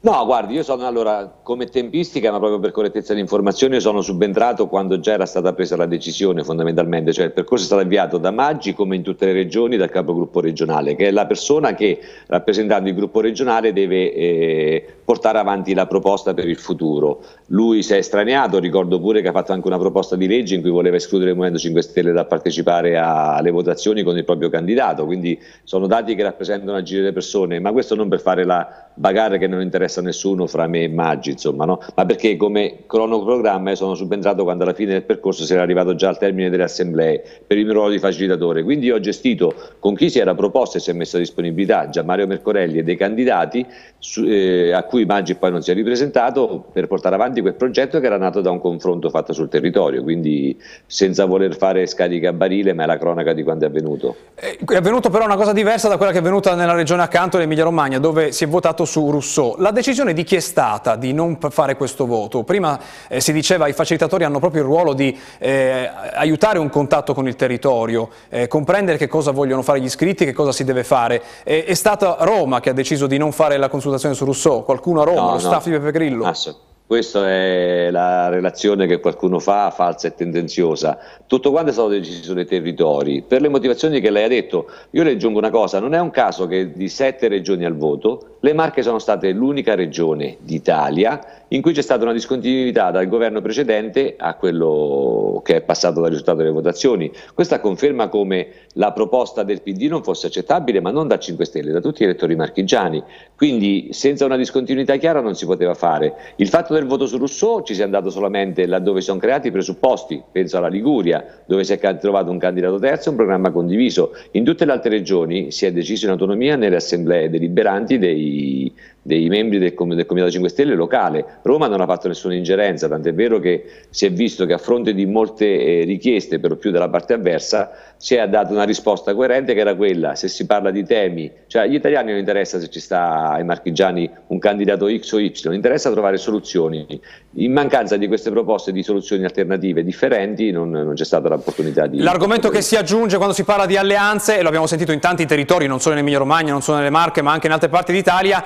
No, 0.02 0.24
guardi, 0.24 0.54
io 0.54 0.62
sono 0.62 0.86
allora 0.86 1.30
come 1.42 1.66
tempistica, 1.66 2.30
ma 2.30 2.38
proprio 2.38 2.58
per 2.58 2.70
correttezza 2.70 3.12
di 3.12 3.20
informazione, 3.20 3.80
sono 3.80 4.00
subentrato 4.00 4.66
quando 4.66 4.98
già 4.98 5.12
era 5.12 5.26
stata 5.26 5.52
presa 5.52 5.76
la 5.76 5.84
decisione 5.84 6.42
fondamentalmente, 6.42 7.12
cioè 7.12 7.26
il 7.26 7.32
percorso 7.32 7.64
è 7.64 7.66
stato 7.66 7.82
avviato 7.82 8.16
da 8.16 8.30
Maggi 8.30 8.72
come 8.72 8.96
in 8.96 9.02
tutte 9.02 9.26
le 9.26 9.34
regioni 9.34 9.76
dal 9.76 9.90
capogruppo 9.90 10.40
regionale, 10.40 10.96
che 10.96 11.08
è 11.08 11.10
la 11.10 11.26
persona 11.26 11.74
che 11.74 11.98
rappresentando 12.28 12.88
il 12.88 12.94
gruppo 12.94 13.20
regionale 13.20 13.74
deve 13.74 14.14
eh, 14.14 14.86
portare 15.04 15.36
avanti 15.36 15.74
la 15.74 15.86
proposta 15.86 16.32
per 16.32 16.48
il 16.48 16.56
futuro. 16.56 17.22
Lui 17.48 17.82
si 17.82 17.92
è 17.92 17.96
estraneato, 17.96 18.58
ricordo 18.58 18.98
pure 19.00 19.20
che 19.20 19.28
ha 19.28 19.32
fatto 19.32 19.52
anche 19.52 19.66
una 19.66 19.78
proposta 19.78 20.16
di 20.16 20.26
legge 20.26 20.54
in 20.54 20.62
cui 20.62 20.70
voleva 20.70 20.96
escludere 20.96 21.32
il 21.32 21.36
Movimento 21.36 21.60
5 21.60 21.82
Stelle 21.82 22.12
da 22.12 22.24
partecipare 22.24 22.96
a, 22.96 23.34
alle 23.34 23.50
votazioni 23.50 24.02
con 24.02 24.16
il 24.16 24.24
proprio 24.24 24.48
candidato, 24.48 25.04
quindi 25.04 25.38
sono 25.62 25.86
dati 25.86 26.14
che 26.14 26.22
rappresentano 26.22 26.78
agire 26.78 27.02
le 27.02 27.12
persone, 27.12 27.60
ma 27.60 27.70
questo 27.70 27.94
non 27.94 28.08
per 28.08 28.22
fare 28.22 28.46
la 28.46 28.88
bagarre 28.94 29.36
che 29.36 29.46
non 29.46 29.60
interessa 29.60 29.88
a 29.98 30.02
nessuno 30.02 30.46
fra 30.46 30.66
me 30.66 30.84
e 30.84 30.88
Maggi, 30.88 31.32
insomma, 31.32 31.64
no? 31.64 31.80
ma 31.94 32.06
perché 32.06 32.36
come 32.36 32.84
cronoprogramma 32.86 33.74
sono 33.74 33.94
subentrato 33.94 34.44
quando 34.44 34.64
alla 34.64 34.72
fine 34.72 34.92
del 34.92 35.02
percorso 35.02 35.44
si 35.44 35.52
era 35.52 35.62
arrivato 35.62 35.94
già 35.94 36.08
al 36.08 36.18
termine 36.18 36.50
delle 36.50 36.62
assemblee 36.62 37.22
per 37.46 37.58
il 37.58 37.64
mio 37.64 37.74
ruolo 37.74 37.90
di 37.90 37.98
facilitatore, 37.98 38.62
quindi 38.62 38.90
ho 38.90 39.00
gestito 39.00 39.54
con 39.78 39.94
chi 39.94 40.08
si 40.08 40.18
era 40.18 40.34
proposto 40.34 40.76
e 40.76 40.80
si 40.80 40.90
è 40.90 40.92
messo 40.92 41.16
a 41.16 41.18
disponibilità 41.18 41.88
già 41.88 42.02
Mario 42.02 42.26
Mercorelli 42.26 42.78
e 42.78 42.82
dei 42.82 42.96
candidati 42.96 43.66
su, 43.98 44.24
eh, 44.24 44.72
a 44.72 44.82
cui 44.84 45.04
Maggi 45.04 45.34
poi 45.34 45.50
non 45.50 45.62
si 45.62 45.70
è 45.70 45.74
ripresentato 45.74 46.64
per 46.72 46.86
portare 46.86 47.14
avanti 47.14 47.40
quel 47.40 47.54
progetto 47.54 48.00
che 48.00 48.06
era 48.06 48.16
nato 48.16 48.40
da 48.40 48.50
un 48.50 48.60
confronto 48.60 49.10
fatto 49.10 49.32
sul 49.32 49.48
territorio, 49.48 50.02
quindi 50.02 50.58
senza 50.86 51.24
voler 51.24 51.56
fare 51.56 51.86
scarica 51.86 52.30
a 52.30 52.32
barile, 52.32 52.72
ma 52.72 52.84
è 52.84 52.86
la 52.86 52.98
cronaca 52.98 53.32
di 53.32 53.42
quando 53.42 53.64
è 53.64 53.68
avvenuto. 53.68 54.16
Eh, 54.34 54.58
è 54.66 54.76
avvenuto 54.76 55.10
però 55.10 55.24
una 55.24 55.36
cosa 55.36 55.52
diversa 55.52 55.88
da 55.88 55.96
quella 55.96 56.12
che 56.12 56.18
è 56.18 56.20
avvenuta 56.20 56.54
nella 56.54 56.74
regione 56.74 57.02
accanto, 57.02 57.38
l'Emilia 57.38 57.64
Romagna, 57.64 57.98
dove 57.98 58.32
si 58.32 58.44
è 58.44 58.46
votato 58.46 58.84
su 58.84 59.10
Rousseau. 59.10 59.56
La 59.58 59.70
decisione 59.80 60.12
di 60.12 60.24
chi 60.24 60.36
è 60.36 60.40
stata 60.40 60.96
di 60.96 61.12
non 61.12 61.38
fare 61.38 61.76
questo 61.76 62.06
voto? 62.06 62.44
Prima 62.44 62.78
eh, 63.08 63.20
si 63.20 63.32
diceva 63.32 63.64
che 63.64 63.70
i 63.70 63.74
facilitatori 63.74 64.24
hanno 64.24 64.38
proprio 64.38 64.62
il 64.62 64.68
ruolo 64.68 64.92
di 64.92 65.18
eh, 65.38 65.90
aiutare 66.14 66.58
un 66.58 66.68
contatto 66.68 67.14
con 67.14 67.26
il 67.26 67.36
territorio, 67.36 68.10
eh, 68.28 68.46
comprendere 68.46 68.98
che 68.98 69.08
cosa 69.08 69.30
vogliono 69.30 69.62
fare 69.62 69.80
gli 69.80 69.84
iscritti, 69.84 70.24
che 70.24 70.32
cosa 70.32 70.52
si 70.52 70.64
deve 70.64 70.84
fare. 70.84 71.22
è 71.42 71.74
stata 71.74 72.16
Roma 72.20 72.60
che 72.60 72.70
ha 72.70 72.74
deciso 72.74 73.06
di 73.06 73.18
non 73.18 73.32
fare 73.32 73.56
la 73.56 73.68
consultazione 73.68 74.14
su 74.14 74.24
Rousseau, 74.24 74.64
qualcuno 74.64 75.00
a 75.00 75.04
Roma, 75.04 75.20
no, 75.20 75.26
lo 75.26 75.32
no. 75.32 75.38
staff 75.38 75.64
di 75.64 75.70
Pepe 75.72 75.90
Grillo? 75.90 76.24
Assolutamente. 76.24 76.68
Questa 76.90 77.24
è 77.24 77.88
la 77.92 78.28
relazione 78.30 78.88
che 78.88 78.98
qualcuno 78.98 79.38
fa, 79.38 79.70
falsa 79.70 80.08
e 80.08 80.14
tendenziosa. 80.16 80.98
Tutto 81.28 81.52
quanto 81.52 81.70
è 81.70 81.72
stato 81.72 81.86
deciso 81.86 82.34
dai 82.34 82.46
territori. 82.46 83.22
Per 83.22 83.40
le 83.40 83.48
motivazioni 83.48 84.00
che 84.00 84.10
lei 84.10 84.24
ha 84.24 84.28
detto, 84.28 84.68
io 84.90 85.04
le 85.04 85.12
aggiungo 85.12 85.38
una 85.38 85.50
cosa, 85.50 85.78
non 85.78 85.94
è 85.94 86.00
un 86.00 86.10
caso 86.10 86.48
che 86.48 86.72
di 86.72 86.88
sette 86.88 87.28
regioni 87.28 87.64
al 87.64 87.76
voto, 87.76 88.38
le 88.42 88.52
Marche 88.54 88.82
sono 88.82 88.98
state 88.98 89.32
l'unica 89.32 89.74
regione 89.74 90.38
d'Italia 90.40 91.44
in 91.48 91.60
cui 91.60 91.72
c'è 91.72 91.82
stata 91.82 92.04
una 92.04 92.12
discontinuità 92.12 92.90
dal 92.90 93.08
governo 93.08 93.40
precedente 93.42 94.14
a 94.16 94.34
quello 94.34 95.42
che 95.44 95.56
è 95.56 95.60
passato 95.62 96.00
dal 96.00 96.10
risultato 96.10 96.38
delle 96.38 96.50
votazioni. 96.50 97.10
Questa 97.34 97.60
conferma 97.60 98.08
come 98.08 98.48
la 98.74 98.92
proposta 98.92 99.42
del 99.42 99.62
PD 99.62 99.88
non 99.88 100.02
fosse 100.02 100.28
accettabile, 100.28 100.80
ma 100.80 100.90
non 100.90 101.08
da 101.08 101.18
5 101.18 101.44
Stelle, 101.44 101.72
da 101.72 101.80
tutti 101.80 102.02
gli 102.02 102.06
elettori 102.06 102.36
marchigiani. 102.36 103.02
Quindi 103.36 103.88
senza 103.90 104.24
una 104.24 104.36
discontinuità 104.36 104.96
chiara 104.96 105.20
non 105.20 105.34
si 105.34 105.44
poteva 105.44 105.74
fare. 105.74 106.14
Il 106.36 106.48
fatto 106.48 106.72
del 106.72 106.86
voto 106.86 107.06
su 107.06 107.18
Rousseau 107.18 107.62
ci 107.62 107.74
si 107.74 107.80
è 107.80 107.84
andato 107.84 108.10
solamente 108.10 108.64
laddove 108.66 109.00
sono 109.00 109.18
creati 109.18 109.48
i 109.48 109.52
presupposti, 109.52 110.22
penso 110.30 110.56
alla 110.56 110.68
Liguria, 110.68 111.42
dove 111.46 111.64
si 111.64 111.72
è 111.72 111.98
trovato 111.98 112.30
un 112.30 112.38
candidato 112.38 112.78
terzo 112.78 113.08
e 113.08 113.10
un 113.10 113.16
programma 113.16 113.50
condiviso. 113.50 114.12
In 114.32 114.44
tutte 114.44 114.64
le 114.64 114.72
altre 114.72 114.90
regioni 114.90 115.50
si 115.50 115.66
è 115.66 115.72
deciso 115.72 116.06
in 116.06 116.12
autonomia 116.12 116.54
nelle 116.54 116.76
assemblee 116.76 117.28
deliberanti 117.28 117.98
dei, 117.98 118.29
the 118.30 118.72
dei 119.02 119.28
membri 119.28 119.58
del, 119.58 119.74
del, 119.74 120.06
Comitato 120.06 120.30
5 120.30 120.48
Stelle 120.48 120.74
locale. 120.74 121.24
Roma 121.42 121.66
non 121.66 121.80
ha 121.80 121.86
fatto 121.86 122.08
nessuna 122.08 122.34
ingerenza, 122.34 122.88
tant'è 122.88 123.14
vero 123.14 123.38
che 123.38 123.64
si 123.90 124.06
è 124.06 124.12
visto 124.12 124.46
che 124.46 124.52
a 124.52 124.58
fronte 124.58 124.94
di 124.94 125.06
molte 125.06 125.46
eh, 125.46 125.84
richieste, 125.84 126.38
per 126.38 126.50
lo 126.50 126.56
più 126.56 126.70
della 126.70 126.88
parte 126.88 127.14
avversa, 127.14 127.70
si 127.96 128.14
è 128.14 128.28
data 128.28 128.52
una 128.52 128.64
risposta 128.64 129.14
coerente 129.14 129.54
che 129.54 129.60
era 129.60 129.74
quella, 129.74 130.14
se 130.14 130.28
si 130.28 130.46
parla 130.46 130.70
di 130.70 130.84
temi, 130.84 131.30
cioè 131.46 131.62
agli 131.62 131.74
italiani 131.74 132.10
non 132.10 132.18
interessa 132.18 132.58
se 132.58 132.68
ci 132.68 132.80
sta 132.80 133.30
ai 133.30 133.44
marchigiani 133.44 134.10
un 134.28 134.38
candidato 134.38 134.88
X 134.88 135.12
o 135.12 135.18
Y, 135.18 135.32
interessa 135.52 135.90
trovare 135.90 136.16
soluzioni. 136.16 136.86
In 137.34 137.52
mancanza 137.52 137.96
di 137.96 138.06
queste 138.06 138.30
proposte 138.30 138.72
di 138.72 138.82
soluzioni 138.82 139.24
alternative 139.24 139.84
differenti 139.84 140.50
non, 140.50 140.70
non 140.70 140.94
c'è 140.94 141.04
stata 141.04 141.28
l'opportunità 141.28 141.86
di... 141.86 142.00
L'argomento 142.00 142.48
che 142.48 142.62
si 142.62 142.76
aggiunge 142.76 143.16
quando 143.16 143.34
si 143.34 143.44
parla 143.44 143.66
di 143.66 143.76
alleanze, 143.76 144.38
e 144.38 144.42
lo 144.42 144.48
abbiamo 144.48 144.66
sentito 144.66 144.92
in 144.92 144.98
tanti 144.98 145.26
territori, 145.26 145.66
non 145.66 145.80
solo 145.80 145.94
in 145.94 146.00
Emilia 146.00 146.18
Romagna, 146.18 146.52
non 146.52 146.62
solo 146.62 146.78
nelle 146.78 146.90
Marche, 146.90 147.22
ma 147.22 147.32
anche 147.32 147.46
in 147.46 147.52
altre 147.52 147.68
parti 147.68 147.92
d'Italia, 147.92 148.42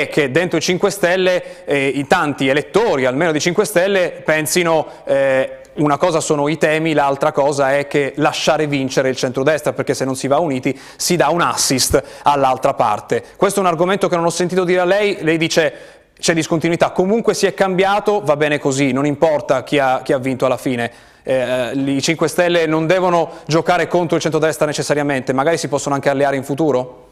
è 0.00 0.08
che 0.08 0.30
dentro 0.30 0.58
i 0.58 0.62
5 0.62 0.90
Stelle 0.90 1.64
eh, 1.64 1.86
i 1.86 2.06
tanti 2.06 2.48
elettori, 2.48 3.04
almeno 3.04 3.32
di 3.32 3.40
5 3.40 3.64
Stelle, 3.64 4.22
pensino... 4.24 4.86
Eh, 5.04 5.52
una 5.78 5.96
cosa 5.96 6.20
sono 6.20 6.48
i 6.48 6.58
temi, 6.58 6.92
l'altra 6.92 7.32
cosa 7.32 7.76
è 7.76 7.86
che 7.86 8.12
lasciare 8.16 8.66
vincere 8.66 9.08
il 9.08 9.16
centrodestra, 9.16 9.72
perché 9.72 9.94
se 9.94 10.04
non 10.04 10.16
si 10.16 10.26
va 10.26 10.38
uniti 10.38 10.78
si 10.96 11.16
dà 11.16 11.28
un 11.28 11.40
assist 11.40 12.02
all'altra 12.22 12.74
parte. 12.74 13.22
Questo 13.36 13.60
è 13.60 13.62
un 13.62 13.68
argomento 13.68 14.08
che 14.08 14.16
non 14.16 14.24
ho 14.24 14.30
sentito 14.30 14.64
dire 14.64 14.80
a 14.80 14.84
lei, 14.84 15.18
lei 15.20 15.38
dice 15.38 15.74
c'è 16.18 16.34
discontinuità, 16.34 16.90
comunque 16.90 17.32
si 17.32 17.46
è 17.46 17.54
cambiato, 17.54 18.20
va 18.20 18.36
bene 18.36 18.58
così, 18.58 18.90
non 18.90 19.06
importa 19.06 19.62
chi 19.62 19.78
ha, 19.78 20.00
chi 20.02 20.12
ha 20.12 20.18
vinto 20.18 20.46
alla 20.46 20.56
fine. 20.56 20.90
Eh, 21.22 21.70
I 21.74 22.02
5 22.02 22.26
Stelle 22.26 22.66
non 22.66 22.86
devono 22.86 23.30
giocare 23.46 23.86
contro 23.86 24.16
il 24.16 24.22
centrodestra 24.22 24.66
necessariamente, 24.66 25.32
magari 25.32 25.58
si 25.58 25.68
possono 25.68 25.94
anche 25.94 26.08
alleare 26.08 26.36
in 26.36 26.42
futuro? 26.42 27.07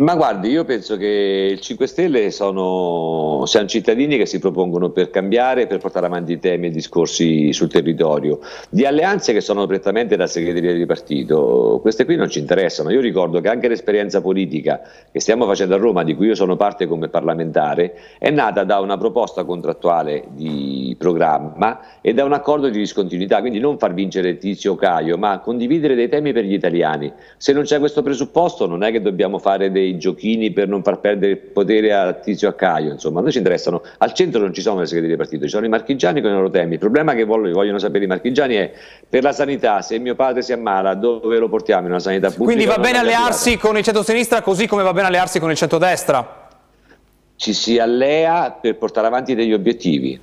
Ma 0.00 0.14
guardi, 0.14 0.48
io 0.48 0.64
penso 0.64 0.96
che 0.96 1.48
il 1.52 1.60
5 1.60 1.86
Stelle 1.86 2.30
sono, 2.30 3.44
siano 3.44 3.66
cittadini 3.66 4.16
che 4.16 4.24
si 4.24 4.38
propongono 4.38 4.88
per 4.88 5.10
cambiare, 5.10 5.66
per 5.66 5.76
portare 5.76 6.06
avanti 6.06 6.38
temi 6.38 6.68
e 6.68 6.70
discorsi 6.70 7.52
sul 7.52 7.68
territorio, 7.68 8.38
di 8.70 8.86
alleanze 8.86 9.34
che 9.34 9.42
sono 9.42 9.66
prettamente 9.66 10.16
da 10.16 10.26
segreteria 10.26 10.72
di 10.72 10.86
partito. 10.86 11.80
Queste 11.82 12.06
qui 12.06 12.16
non 12.16 12.30
ci 12.30 12.38
interessano. 12.38 12.90
Io 12.90 13.02
ricordo 13.02 13.42
che 13.42 13.50
anche 13.50 13.68
l'esperienza 13.68 14.22
politica 14.22 14.80
che 15.12 15.20
stiamo 15.20 15.44
facendo 15.44 15.74
a 15.74 15.76
Roma, 15.78 16.02
di 16.02 16.14
cui 16.14 16.28
io 16.28 16.34
sono 16.34 16.56
parte 16.56 16.86
come 16.86 17.08
parlamentare, 17.08 17.94
è 18.18 18.30
nata 18.30 18.64
da 18.64 18.80
una 18.80 18.96
proposta 18.96 19.44
contrattuale 19.44 20.28
di 20.30 20.96
programma 20.98 22.00
e 22.00 22.14
da 22.14 22.24
un 22.24 22.32
accordo 22.32 22.70
di 22.70 22.78
discontinuità, 22.78 23.40
quindi 23.40 23.58
non 23.58 23.76
far 23.76 23.92
vincere 23.92 24.38
Tizio 24.38 24.76
Caio, 24.76 25.18
ma 25.18 25.40
condividere 25.40 25.94
dei 25.94 26.08
temi 26.08 26.32
per 26.32 26.44
gli 26.44 26.54
italiani. 26.54 27.12
Se 27.36 27.52
non 27.52 27.64
c'è 27.64 27.78
questo 27.78 28.00
presupposto 28.00 28.66
non 28.66 28.82
è 28.82 28.90
che 28.90 29.02
dobbiamo 29.02 29.36
fare 29.36 29.70
dei 29.70 29.88
dei 29.90 29.98
giochini 29.98 30.52
per 30.52 30.68
non 30.68 30.82
far 30.82 31.00
perdere 31.00 31.32
il 31.32 31.38
potere 31.38 31.92
a 31.92 32.12
Tizio 32.12 32.48
a 32.48 32.54
Caio, 32.54 32.92
insomma, 32.92 33.20
a 33.20 33.22
noi 33.22 33.32
ci 33.32 33.38
interessano, 33.38 33.82
al 33.98 34.12
centro 34.12 34.40
non 34.40 34.52
ci 34.52 34.60
sono 34.60 34.80
le 34.80 34.86
segreterie 34.86 35.16
di 35.16 35.20
partito, 35.20 35.44
ci 35.44 35.50
sono 35.50 35.66
i 35.66 35.68
marchigiani 35.68 36.20
con 36.20 36.30
i 36.30 36.34
loro 36.34 36.50
temi, 36.50 36.74
il 36.74 36.78
problema 36.78 37.14
che 37.14 37.24
vogliono 37.24 37.78
sapere 37.78 38.04
i 38.04 38.06
marchigiani 38.06 38.54
è 38.54 38.72
per 39.08 39.22
la 39.22 39.32
sanità, 39.32 39.82
se 39.82 39.98
mio 39.98 40.14
padre 40.14 40.42
si 40.42 40.52
ammala, 40.52 40.94
dove 40.94 41.38
lo 41.38 41.48
portiamo 41.48 41.86
in 41.86 41.90
una 41.90 42.00
sanità 42.00 42.30
pubblica? 42.30 42.52
Quindi 42.52 42.64
va 42.66 42.78
bene 42.78 42.98
allearsi 42.98 43.56
con 43.56 43.76
il 43.76 43.82
centro-sinistra 43.82 44.42
così 44.42 44.66
come 44.66 44.82
va 44.82 44.92
bene 44.92 45.08
allearsi 45.08 45.38
con 45.38 45.50
il 45.50 45.56
centro-destra? 45.56 46.48
Ci 47.36 47.52
si 47.52 47.78
allea 47.78 48.50
per 48.50 48.76
portare 48.76 49.06
avanti 49.06 49.34
degli 49.34 49.52
obiettivi, 49.52 50.20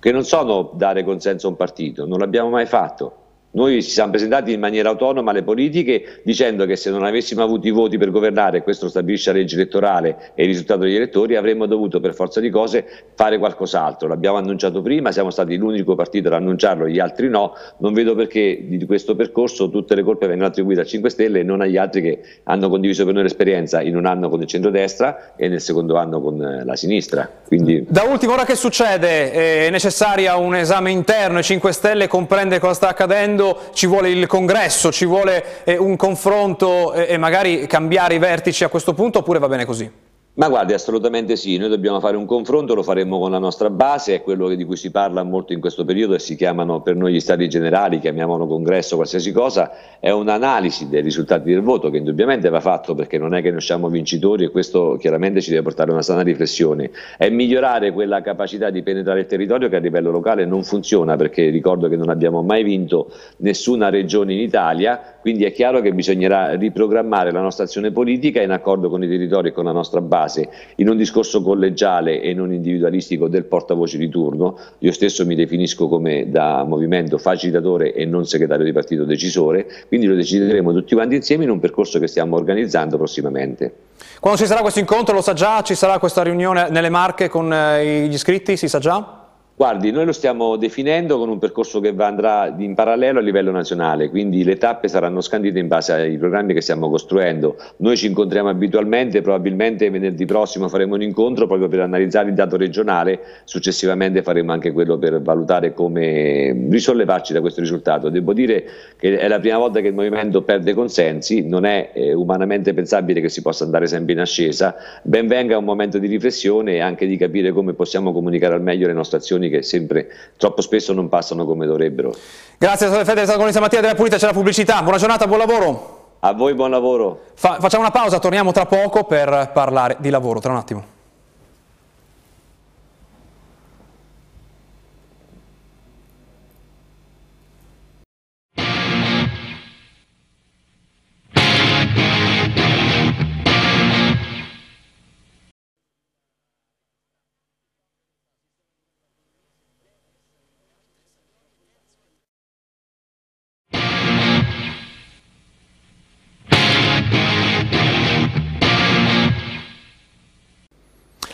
che 0.00 0.12
non 0.12 0.24
sono 0.24 0.70
dare 0.74 1.04
consenso 1.04 1.46
a 1.46 1.50
un 1.50 1.56
partito, 1.56 2.06
non 2.06 2.18
l'abbiamo 2.18 2.48
mai 2.48 2.66
fatto. 2.66 3.18
Noi 3.54 3.84
ci 3.84 3.90
siamo 3.90 4.10
presentati 4.10 4.52
in 4.52 4.58
maniera 4.58 4.88
autonoma 4.88 5.30
alle 5.30 5.44
politiche 5.44 6.20
dicendo 6.24 6.66
che 6.66 6.74
se 6.74 6.90
non 6.90 7.04
avessimo 7.04 7.40
avuto 7.42 7.68
i 7.68 7.70
voti 7.70 7.98
per 7.98 8.10
governare, 8.10 8.64
questo 8.64 8.88
stabilisce 8.88 9.30
la 9.30 9.38
legge 9.38 9.54
elettorale 9.54 10.32
e 10.34 10.42
il 10.42 10.48
risultato 10.48 10.80
degli 10.80 10.96
elettori, 10.96 11.36
avremmo 11.36 11.66
dovuto 11.66 12.00
per 12.00 12.14
forza 12.14 12.40
di 12.40 12.50
cose 12.50 12.84
fare 13.14 13.38
qualcos'altro. 13.38 14.08
L'abbiamo 14.08 14.38
annunciato 14.38 14.82
prima, 14.82 15.12
siamo 15.12 15.30
stati 15.30 15.56
l'unico 15.56 15.94
partito 15.94 16.26
ad 16.28 16.34
annunciarlo, 16.34 16.88
gli 16.88 16.98
altri 16.98 17.28
no. 17.28 17.52
Non 17.78 17.92
vedo 17.92 18.16
perché 18.16 18.64
di 18.66 18.84
questo 18.86 19.14
percorso 19.14 19.70
tutte 19.70 19.94
le 19.94 20.02
colpe 20.02 20.26
vengono 20.26 20.48
attribuite 20.48 20.80
a 20.80 20.84
5 20.84 21.08
Stelle 21.08 21.40
e 21.40 21.42
non 21.44 21.60
agli 21.60 21.76
altri 21.76 22.02
che 22.02 22.20
hanno 22.44 22.68
condiviso 22.68 23.04
per 23.04 23.14
noi 23.14 23.22
l'esperienza 23.22 23.80
in 23.82 23.96
un 23.96 24.06
anno 24.06 24.28
con 24.28 24.40
il 24.40 24.48
centrodestra 24.48 25.34
e 25.36 25.46
nel 25.46 25.60
secondo 25.60 25.96
anno 25.96 26.20
con 26.20 26.42
eh, 26.42 26.64
la 26.64 26.74
sinistra. 26.74 27.30
Quindi... 27.46 27.86
Da 27.88 28.02
ultimo, 28.02 28.32
ora 28.32 28.44
che 28.44 28.56
succede? 28.56 29.30
È 29.30 29.70
necessaria 29.70 30.34
un 30.34 30.56
esame 30.56 30.90
interno, 30.90 31.38
i 31.38 31.44
5 31.44 31.70
Stelle 31.70 32.08
comprende 32.08 32.58
cosa 32.58 32.74
sta 32.74 32.88
accadendo 32.88 33.42
mondo 33.44 33.70
ci 33.72 33.86
vuole 33.86 34.10
il 34.10 34.26
congresso, 34.26 34.90
ci 34.90 35.04
vuole 35.04 35.64
eh, 35.64 35.76
un 35.76 35.96
confronto 35.96 36.92
eh, 36.94 37.06
e 37.12 37.16
magari 37.18 37.66
cambiare 37.66 38.14
i 38.14 38.18
vertici 38.18 38.64
a 38.64 38.68
questo 38.68 38.94
punto 38.94 39.18
oppure 39.18 39.38
va 39.38 39.48
bene 39.48 39.64
così? 39.64 39.90
Ma 40.36 40.48
guardi, 40.48 40.72
assolutamente 40.72 41.36
sì, 41.36 41.58
noi 41.58 41.68
dobbiamo 41.68 42.00
fare 42.00 42.16
un 42.16 42.26
confronto, 42.26 42.74
lo 42.74 42.82
faremo 42.82 43.20
con 43.20 43.30
la 43.30 43.38
nostra 43.38 43.70
base, 43.70 44.16
è 44.16 44.22
quello 44.22 44.52
di 44.52 44.64
cui 44.64 44.74
si 44.74 44.90
parla 44.90 45.22
molto 45.22 45.52
in 45.52 45.60
questo 45.60 45.84
periodo 45.84 46.14
e 46.14 46.18
si 46.18 46.34
chiamano 46.34 46.80
per 46.80 46.96
noi 46.96 47.12
gli 47.12 47.20
stati 47.20 47.48
generali, 47.48 48.00
chiamiamolo 48.00 48.48
congresso, 48.48 48.96
qualsiasi 48.96 49.30
cosa, 49.30 49.70
è 50.00 50.10
un'analisi 50.10 50.88
dei 50.88 51.02
risultati 51.02 51.52
del 51.52 51.60
voto 51.60 51.88
che 51.88 51.98
indubbiamente 51.98 52.48
va 52.48 52.58
fatto 52.58 52.96
perché 52.96 53.16
non 53.16 53.32
è 53.32 53.42
che 53.42 53.52
noi 53.52 53.60
siamo 53.60 53.88
vincitori 53.88 54.42
e 54.42 54.50
questo 54.50 54.96
chiaramente 54.98 55.40
ci 55.40 55.50
deve 55.50 55.62
portare 55.62 55.90
a 55.90 55.92
una 55.92 56.02
sana 56.02 56.22
riflessione, 56.22 56.90
è 57.16 57.28
migliorare 57.28 57.92
quella 57.92 58.20
capacità 58.20 58.70
di 58.70 58.82
penetrare 58.82 59.20
il 59.20 59.26
territorio 59.26 59.68
che 59.68 59.76
a 59.76 59.78
livello 59.78 60.10
locale 60.10 60.44
non 60.44 60.64
funziona 60.64 61.14
perché 61.14 61.48
ricordo 61.48 61.86
che 61.86 61.94
non 61.94 62.08
abbiamo 62.08 62.42
mai 62.42 62.64
vinto 62.64 63.08
nessuna 63.36 63.88
regione 63.88 64.32
in 64.32 64.40
Italia, 64.40 65.00
quindi 65.20 65.44
è 65.44 65.52
chiaro 65.52 65.80
che 65.80 65.92
bisognerà 65.94 66.56
riprogrammare 66.56 67.30
la 67.30 67.40
nostra 67.40 67.62
azione 67.62 67.92
politica 67.92 68.42
in 68.42 68.50
accordo 68.50 68.90
con 68.90 69.00
i 69.00 69.06
territori 69.06 69.50
e 69.50 69.52
con 69.52 69.64
la 69.64 69.70
nostra 69.70 70.00
base 70.00 70.22
base 70.24 70.48
in 70.76 70.88
un 70.88 70.96
discorso 70.96 71.42
collegiale 71.42 72.20
e 72.20 72.34
non 72.34 72.52
individualistico 72.52 73.28
del 73.28 73.44
portavoce 73.44 73.98
di 73.98 74.08
turno. 74.08 74.58
Io 74.78 74.92
stesso 74.92 75.24
mi 75.26 75.34
definisco 75.34 75.88
come 75.88 76.30
da 76.30 76.64
movimento 76.64 77.18
facilitatore 77.18 77.92
e 77.92 78.04
non 78.04 78.26
segretario 78.26 78.64
di 78.64 78.72
partito 78.72 79.04
decisore, 79.04 79.66
quindi 79.88 80.06
lo 80.06 80.14
decideremo 80.14 80.72
tutti 80.72 80.94
quanti 80.94 81.16
insieme 81.16 81.44
in 81.44 81.50
un 81.50 81.60
percorso 81.60 81.98
che 81.98 82.06
stiamo 82.06 82.36
organizzando 82.36 82.96
prossimamente. 82.96 83.72
Quando 84.20 84.40
ci 84.40 84.46
sarà 84.46 84.60
questo 84.60 84.80
incontro, 84.80 85.14
lo 85.14 85.20
sa 85.20 85.34
già, 85.34 85.62
ci 85.62 85.74
sarà 85.74 85.98
questa 85.98 86.22
riunione 86.22 86.68
nelle 86.70 86.88
Marche 86.88 87.28
con 87.28 87.52
eh, 87.52 88.06
gli 88.08 88.14
iscritti, 88.14 88.56
si 88.56 88.68
sa 88.68 88.78
già? 88.78 89.23
Guardi, 89.56 89.92
noi 89.92 90.04
lo 90.04 90.10
stiamo 90.10 90.56
definendo 90.56 91.16
con 91.16 91.28
un 91.28 91.38
percorso 91.38 91.78
che 91.78 91.94
andrà 91.96 92.52
in 92.58 92.74
parallelo 92.74 93.20
a 93.20 93.22
livello 93.22 93.52
nazionale, 93.52 94.10
quindi 94.10 94.42
le 94.42 94.56
tappe 94.56 94.88
saranno 94.88 95.20
scandite 95.20 95.60
in 95.60 95.68
base 95.68 95.92
ai 95.92 96.18
programmi 96.18 96.54
che 96.54 96.60
stiamo 96.60 96.90
costruendo. 96.90 97.54
Noi 97.76 97.96
ci 97.96 98.08
incontriamo 98.08 98.48
abitualmente, 98.48 99.20
probabilmente 99.20 99.88
venerdì 99.90 100.24
prossimo 100.24 100.68
faremo 100.68 100.96
un 100.96 101.02
incontro 101.02 101.46
proprio 101.46 101.68
per 101.68 101.78
analizzare 101.78 102.30
il 102.30 102.34
dato 102.34 102.56
regionale, 102.56 103.20
successivamente 103.44 104.22
faremo 104.22 104.50
anche 104.50 104.72
quello 104.72 104.98
per 104.98 105.22
valutare 105.22 105.72
come 105.72 106.66
risollevarci 106.68 107.32
da 107.32 107.40
questo 107.40 107.60
risultato. 107.60 108.08
Devo 108.08 108.32
dire 108.32 108.64
che 108.98 109.16
è 109.16 109.28
la 109.28 109.38
prima 109.38 109.58
volta 109.58 109.78
che 109.78 109.86
il 109.86 109.94
movimento 109.94 110.42
perde 110.42 110.74
consensi, 110.74 111.46
non 111.46 111.64
è 111.64 111.92
eh, 111.94 112.12
umanamente 112.12 112.74
pensabile 112.74 113.20
che 113.20 113.28
si 113.28 113.40
possa 113.40 113.62
andare 113.62 113.86
sempre 113.86 114.14
in 114.14 114.18
ascesa, 114.18 114.74
ben 115.04 115.28
venga 115.28 115.56
un 115.56 115.64
momento 115.64 115.98
di 115.98 116.08
riflessione 116.08 116.72
e 116.72 116.80
anche 116.80 117.06
di 117.06 117.16
capire 117.16 117.52
come 117.52 117.72
possiamo 117.74 118.12
comunicare 118.12 118.54
al 118.54 118.62
meglio 118.62 118.88
le 118.88 118.92
nostre 118.92 119.18
azioni 119.18 119.42
informazioni 119.44 119.50
che 119.50 119.62
sempre, 119.62 120.08
troppo 120.36 120.62
spesso 120.62 120.92
non 120.92 121.08
passano 121.08 121.44
come 121.44 121.66
dovrebbero. 121.66 122.14
Grazie, 122.58 122.88
Fede, 123.04 123.22
è 123.22 123.24
stato 123.24 123.38
con 123.40 123.50
Mattia 123.60 123.80
della 123.80 123.94
Pulita, 123.94 124.16
c'è 124.16 124.26
la 124.26 124.32
pubblicità. 124.32 124.82
Buona 124.82 124.98
giornata, 124.98 125.26
buon 125.26 125.38
lavoro. 125.38 126.02
A 126.20 126.32
voi 126.32 126.54
buon 126.54 126.70
lavoro. 126.70 127.20
Fa 127.34 127.58
facciamo 127.60 127.82
una 127.82 127.92
pausa, 127.92 128.18
torniamo 128.18 128.52
tra 128.52 128.66
poco 128.66 129.04
per 129.04 129.50
parlare 129.52 129.96
di 129.98 130.10
lavoro, 130.10 130.40
tra 130.40 130.52
un 130.52 130.58
attimo. 130.58 130.84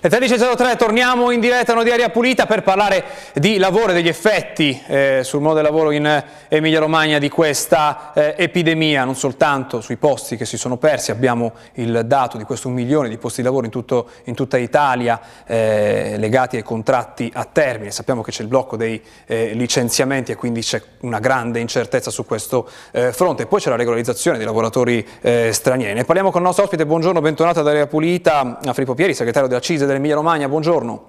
Le 0.02 0.08
13.03 0.08 0.78
torniamo 0.78 1.30
in 1.30 1.40
diretta 1.40 1.76
a 1.76 1.82
di 1.82 1.90
Aria 1.90 2.08
Pulita 2.08 2.46
per 2.46 2.62
parlare 2.62 3.04
di 3.34 3.58
lavoro 3.58 3.90
e 3.90 3.92
degli 3.92 4.08
effetti 4.08 4.82
eh, 4.86 5.20
sul 5.22 5.40
mondo 5.42 5.56
del 5.56 5.64
lavoro 5.64 5.90
in 5.90 6.24
Emilia 6.48 6.78
Romagna 6.78 7.18
di 7.18 7.28
questa 7.28 8.12
eh, 8.14 8.34
epidemia, 8.38 9.04
non 9.04 9.14
soltanto 9.14 9.82
sui 9.82 9.98
posti 9.98 10.38
che 10.38 10.46
si 10.46 10.56
sono 10.56 10.78
persi, 10.78 11.10
abbiamo 11.10 11.52
il 11.74 12.00
dato 12.06 12.38
di 12.38 12.44
questo 12.44 12.68
un 12.68 12.74
milione 12.74 13.10
di 13.10 13.18
posti 13.18 13.42
di 13.42 13.46
lavoro 13.46 13.66
in, 13.66 13.70
tutto, 13.70 14.08
in 14.24 14.34
tutta 14.34 14.56
Italia 14.56 15.20
eh, 15.44 16.14
legati 16.16 16.56
ai 16.56 16.62
contratti 16.62 17.30
a 17.34 17.44
termine, 17.44 17.90
sappiamo 17.90 18.22
che 18.22 18.30
c'è 18.30 18.40
il 18.40 18.48
blocco 18.48 18.78
dei 18.78 19.02
eh, 19.26 19.52
licenziamenti 19.52 20.32
e 20.32 20.34
quindi 20.34 20.62
c'è 20.62 20.80
una 21.00 21.18
grande 21.18 21.60
incertezza 21.60 22.10
su 22.10 22.24
questo 22.24 22.66
eh, 22.92 23.12
fronte, 23.12 23.44
poi 23.44 23.60
c'è 23.60 23.68
la 23.68 23.76
regolarizzazione 23.76 24.38
dei 24.38 24.46
lavoratori 24.46 25.06
eh, 25.20 25.50
stranieri. 25.52 25.92
Ne 25.92 26.04
parliamo 26.04 26.30
con 26.30 26.40
il 26.40 26.46
nostro 26.46 26.64
ospite, 26.64 26.86
buongiorno, 26.86 27.20
bentornato 27.20 27.60
ad 27.60 27.68
Aria 27.68 27.86
Pulita, 27.86 28.60
a 28.64 28.72
Filippo 28.72 28.94
Pieri, 28.94 29.12
segretario 29.12 29.46
della 29.46 29.60
CISE 29.60 29.88
dell'Emilia 29.90 30.16
Romagna, 30.16 30.48
buongiorno. 30.48 31.08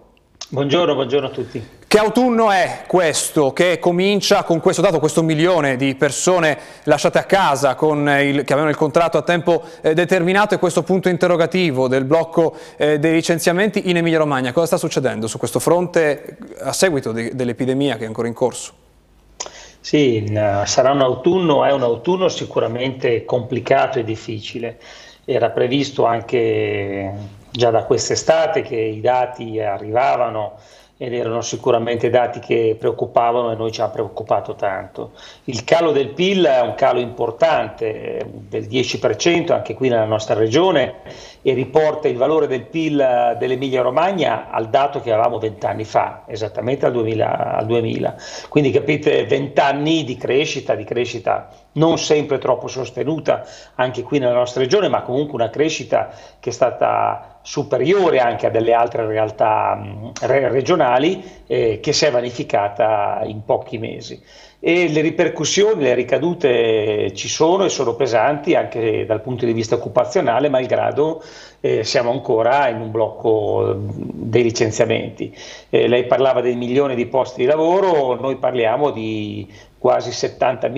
Buongiorno, 0.49 0.95
buongiorno 0.95 1.27
a 1.27 1.29
tutti. 1.29 1.65
Che 1.87 1.97
autunno 1.97 2.51
è 2.51 2.83
questo 2.87 3.53
che 3.53 3.79
comincia 3.79 4.43
con 4.43 4.59
questo 4.59 4.81
dato, 4.81 4.99
questo 4.99 5.23
milione 5.23 5.77
di 5.77 5.95
persone 5.95 6.57
lasciate 6.83 7.19
a 7.19 7.23
casa 7.23 7.71
il, 7.71 8.43
che 8.43 8.51
avevano 8.51 8.69
il 8.69 8.75
contratto 8.75 9.17
a 9.17 9.21
tempo 9.21 9.63
eh, 9.81 9.93
determinato 9.93 10.53
e 10.53 10.57
questo 10.57 10.83
punto 10.83 11.09
interrogativo 11.09 11.87
del 11.87 12.03
blocco 12.05 12.55
eh, 12.75 12.99
dei 12.99 13.13
licenziamenti 13.13 13.89
in 13.89 13.97
Emilia 13.97 14.17
Romagna? 14.17 14.51
Cosa 14.51 14.65
sta 14.67 14.77
succedendo 14.77 15.27
su 15.27 15.37
questo 15.37 15.59
fronte 15.59 16.37
a 16.59 16.73
seguito 16.73 17.11
di, 17.11 17.33
dell'epidemia 17.33 17.95
che 17.95 18.03
è 18.03 18.07
ancora 18.07 18.27
in 18.27 18.33
corso? 18.33 18.73
Sì, 19.79 20.31
sarà 20.65 20.91
un 20.91 21.01
autunno, 21.01 21.65
è 21.65 21.71
un 21.71 21.81
autunno 21.81 22.27
sicuramente 22.27 23.25
complicato 23.25 23.99
e 23.99 24.03
difficile. 24.03 24.79
Era 25.23 25.49
previsto 25.49 26.05
anche 26.05 27.39
già 27.51 27.69
da 27.69 27.83
quest'estate 27.83 28.61
che 28.61 28.77
i 28.77 29.01
dati 29.01 29.59
arrivavano 29.59 30.57
ed 31.01 31.15
erano 31.15 31.41
sicuramente 31.41 32.11
dati 32.11 32.39
che 32.39 32.75
preoccupavano 32.77 33.51
e 33.51 33.55
noi 33.55 33.71
ci 33.71 33.81
ha 33.81 33.89
preoccupato 33.89 34.53
tanto. 34.53 35.13
Il 35.45 35.63
calo 35.63 35.91
del 35.91 36.09
PIL 36.09 36.45
è 36.45 36.61
un 36.61 36.75
calo 36.75 36.99
importante, 36.99 38.23
del 38.47 38.67
10% 38.67 39.51
anche 39.51 39.73
qui 39.73 39.89
nella 39.89 40.05
nostra 40.05 40.35
regione 40.35 40.97
e 41.41 41.55
riporta 41.55 42.07
il 42.07 42.17
valore 42.17 42.45
del 42.45 42.65
PIL 42.65 43.35
dell'Emilia 43.39 43.81
Romagna 43.81 44.51
al 44.51 44.69
dato 44.69 45.01
che 45.01 45.11
avevamo 45.11 45.39
vent'anni 45.39 45.85
fa, 45.85 46.21
esattamente 46.27 46.85
al 46.85 46.91
2000, 46.91 47.55
al 47.55 47.65
2000. 47.65 48.15
Quindi 48.47 48.69
capite 48.69 49.25
vent'anni 49.25 50.03
di 50.03 50.15
crescita, 50.17 50.75
di 50.75 50.83
crescita 50.83 51.49
non 51.73 51.97
sempre 51.97 52.37
troppo 52.37 52.67
sostenuta 52.67 53.43
anche 53.73 54.03
qui 54.03 54.19
nella 54.19 54.33
nostra 54.33 54.61
regione, 54.61 54.87
ma 54.87 55.01
comunque 55.01 55.33
una 55.33 55.49
crescita 55.49 56.11
che 56.39 56.51
è 56.51 56.53
stata 56.53 57.30
superiore 57.41 58.19
anche 58.19 58.47
a 58.47 58.49
delle 58.49 58.73
altre 58.73 59.05
realtà 59.05 59.75
mh, 59.75 60.11
regionali 60.21 61.23
eh, 61.47 61.79
che 61.81 61.93
si 61.93 62.05
è 62.05 62.11
vanificata 62.11 63.21
in 63.25 63.43
pochi 63.43 63.77
mesi. 63.77 64.21
E 64.63 64.89
le 64.89 65.01
ripercussioni, 65.01 65.81
le 65.81 65.95
ricadute 65.95 67.13
ci 67.15 67.27
sono 67.27 67.65
e 67.65 67.69
sono 67.69 67.95
pesanti 67.95 68.53
anche 68.53 69.05
dal 69.07 69.21
punto 69.21 69.47
di 69.47 69.53
vista 69.53 69.73
occupazionale, 69.73 70.49
malgrado 70.49 71.23
eh, 71.61 71.83
siamo 71.83 72.11
ancora 72.11 72.69
in 72.69 72.79
un 72.79 72.91
blocco 72.91 73.75
dei 73.75 74.43
licenziamenti. 74.43 75.35
Eh, 75.67 75.87
lei 75.87 76.05
parlava 76.05 76.41
dei 76.41 76.55
milioni 76.55 76.93
di 76.93 77.07
posti 77.07 77.41
di 77.41 77.47
lavoro, 77.47 78.13
noi 78.13 78.35
parliamo 78.35 78.91
di 78.91 79.51
quasi 79.81 80.11
70.000 80.11 80.69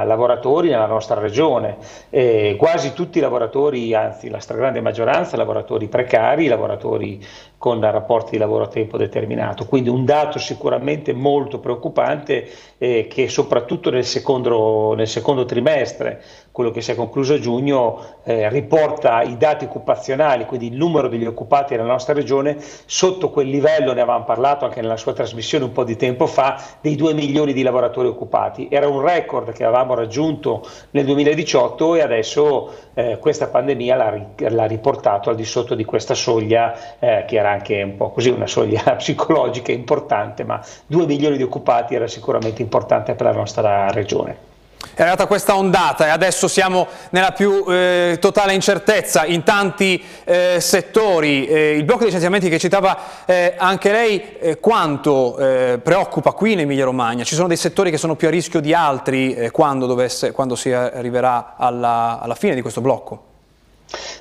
eh, 0.00 0.06
lavoratori 0.06 0.70
nella 0.70 0.86
nostra 0.86 1.20
regione, 1.20 1.76
eh, 2.08 2.56
quasi 2.58 2.94
tutti 2.94 3.18
i 3.18 3.20
lavoratori, 3.20 3.94
anzi 3.94 4.30
la 4.30 4.40
stragrande 4.40 4.80
maggioranza, 4.80 5.36
lavoratori 5.36 5.86
precari, 5.86 6.46
lavoratori 6.46 7.22
con 7.62 7.80
rapporti 7.80 8.32
di 8.32 8.38
lavoro 8.38 8.64
a 8.64 8.66
tempo 8.66 8.96
determinato. 8.96 9.66
Quindi 9.66 9.88
un 9.88 10.04
dato 10.04 10.40
sicuramente 10.40 11.12
molto 11.12 11.60
preoccupante 11.60 12.50
eh, 12.76 13.06
che 13.08 13.28
soprattutto 13.28 13.88
nel 13.88 14.04
secondo, 14.04 14.94
nel 14.96 15.06
secondo, 15.06 15.44
trimestre, 15.44 16.20
quello 16.50 16.72
che 16.72 16.80
si 16.80 16.90
è 16.90 16.96
concluso 16.96 17.34
a 17.34 17.38
giugno, 17.38 18.16
eh, 18.24 18.48
riporta 18.48 19.22
i 19.22 19.36
dati 19.36 19.64
occupazionali, 19.66 20.44
quindi 20.44 20.66
il 20.66 20.76
numero 20.76 21.06
degli 21.06 21.24
occupati 21.24 21.76
nella 21.76 21.86
nostra 21.86 22.14
regione, 22.14 22.56
sotto 22.58 23.30
quel 23.30 23.46
livello, 23.46 23.92
ne 23.92 24.00
avevamo 24.00 24.24
parlato 24.24 24.64
anche 24.64 24.80
nella 24.80 24.96
sua 24.96 25.12
trasmissione 25.12 25.64
un 25.64 25.70
po' 25.70 25.84
di 25.84 25.94
tempo 25.94 26.26
fa, 26.26 26.60
dei 26.80 26.96
2 26.96 27.14
milioni 27.14 27.52
di 27.52 27.62
lavoratori 27.62 28.08
occupati. 28.08 28.66
Era 28.72 28.88
un 28.88 29.00
record 29.02 29.52
che 29.52 29.62
avevamo 29.62 29.94
raggiunto 29.94 30.66
nel 30.90 31.04
2018 31.04 31.94
e 31.94 32.00
adesso 32.00 32.72
eh, 32.94 33.18
questa 33.20 33.46
pandemia 33.46 33.94
l'ha, 33.94 34.26
l'ha, 34.48 34.66
riportato 34.66 35.30
al 35.30 35.36
di 35.36 35.44
sotto 35.44 35.76
di 35.76 35.84
questa 35.84 36.14
soglia 36.14 36.98
eh, 36.98 37.24
che 37.24 37.36
era 37.36 37.51
anche 37.52 37.82
un 37.82 37.96
po' 37.96 38.10
così 38.10 38.30
una 38.30 38.46
soglia 38.46 38.82
psicologica 38.96 39.72
importante, 39.72 40.44
ma 40.44 40.60
2 40.86 41.06
milioni 41.06 41.36
di 41.36 41.42
occupati 41.42 41.94
era 41.94 42.06
sicuramente 42.06 42.62
importante 42.62 43.14
per 43.14 43.26
la 43.26 43.32
nostra 43.32 43.90
regione. 43.90 44.50
È 44.94 45.00
arrivata 45.00 45.26
questa 45.26 45.56
ondata 45.56 46.06
e 46.06 46.08
adesso 46.10 46.48
siamo 46.48 46.86
nella 47.10 47.32
più 47.32 47.64
eh, 47.66 48.18
totale 48.20 48.52
incertezza 48.52 49.24
in 49.24 49.42
tanti 49.42 50.02
eh, 50.24 50.58
settori. 50.60 51.46
Eh, 51.46 51.76
il 51.76 51.84
blocco 51.84 52.00
di 52.00 52.06
licenziamenti 52.06 52.50
che 52.50 52.58
citava 52.58 52.98
eh, 53.24 53.54
anche 53.56 53.90
lei, 53.90 54.38
eh, 54.38 54.58
quanto 54.58 55.38
eh, 55.38 55.80
preoccupa 55.82 56.32
qui 56.32 56.52
in 56.52 56.60
Emilia 56.60 56.84
Romagna? 56.84 57.24
Ci 57.24 57.34
sono 57.34 57.48
dei 57.48 57.56
settori 57.56 57.90
che 57.90 57.96
sono 57.96 58.16
più 58.16 58.26
a 58.28 58.30
rischio 58.30 58.60
di 58.60 58.74
altri 58.74 59.48
quando, 59.50 59.86
dovesse, 59.86 60.32
quando, 60.32 60.56
si 60.56 60.72
arriverà 60.72 61.54
alla, 61.56 62.18
alla 62.20 62.34
fine 62.34 62.54
di 62.54 62.60
questo 62.60 62.82
blocco? 62.82 63.30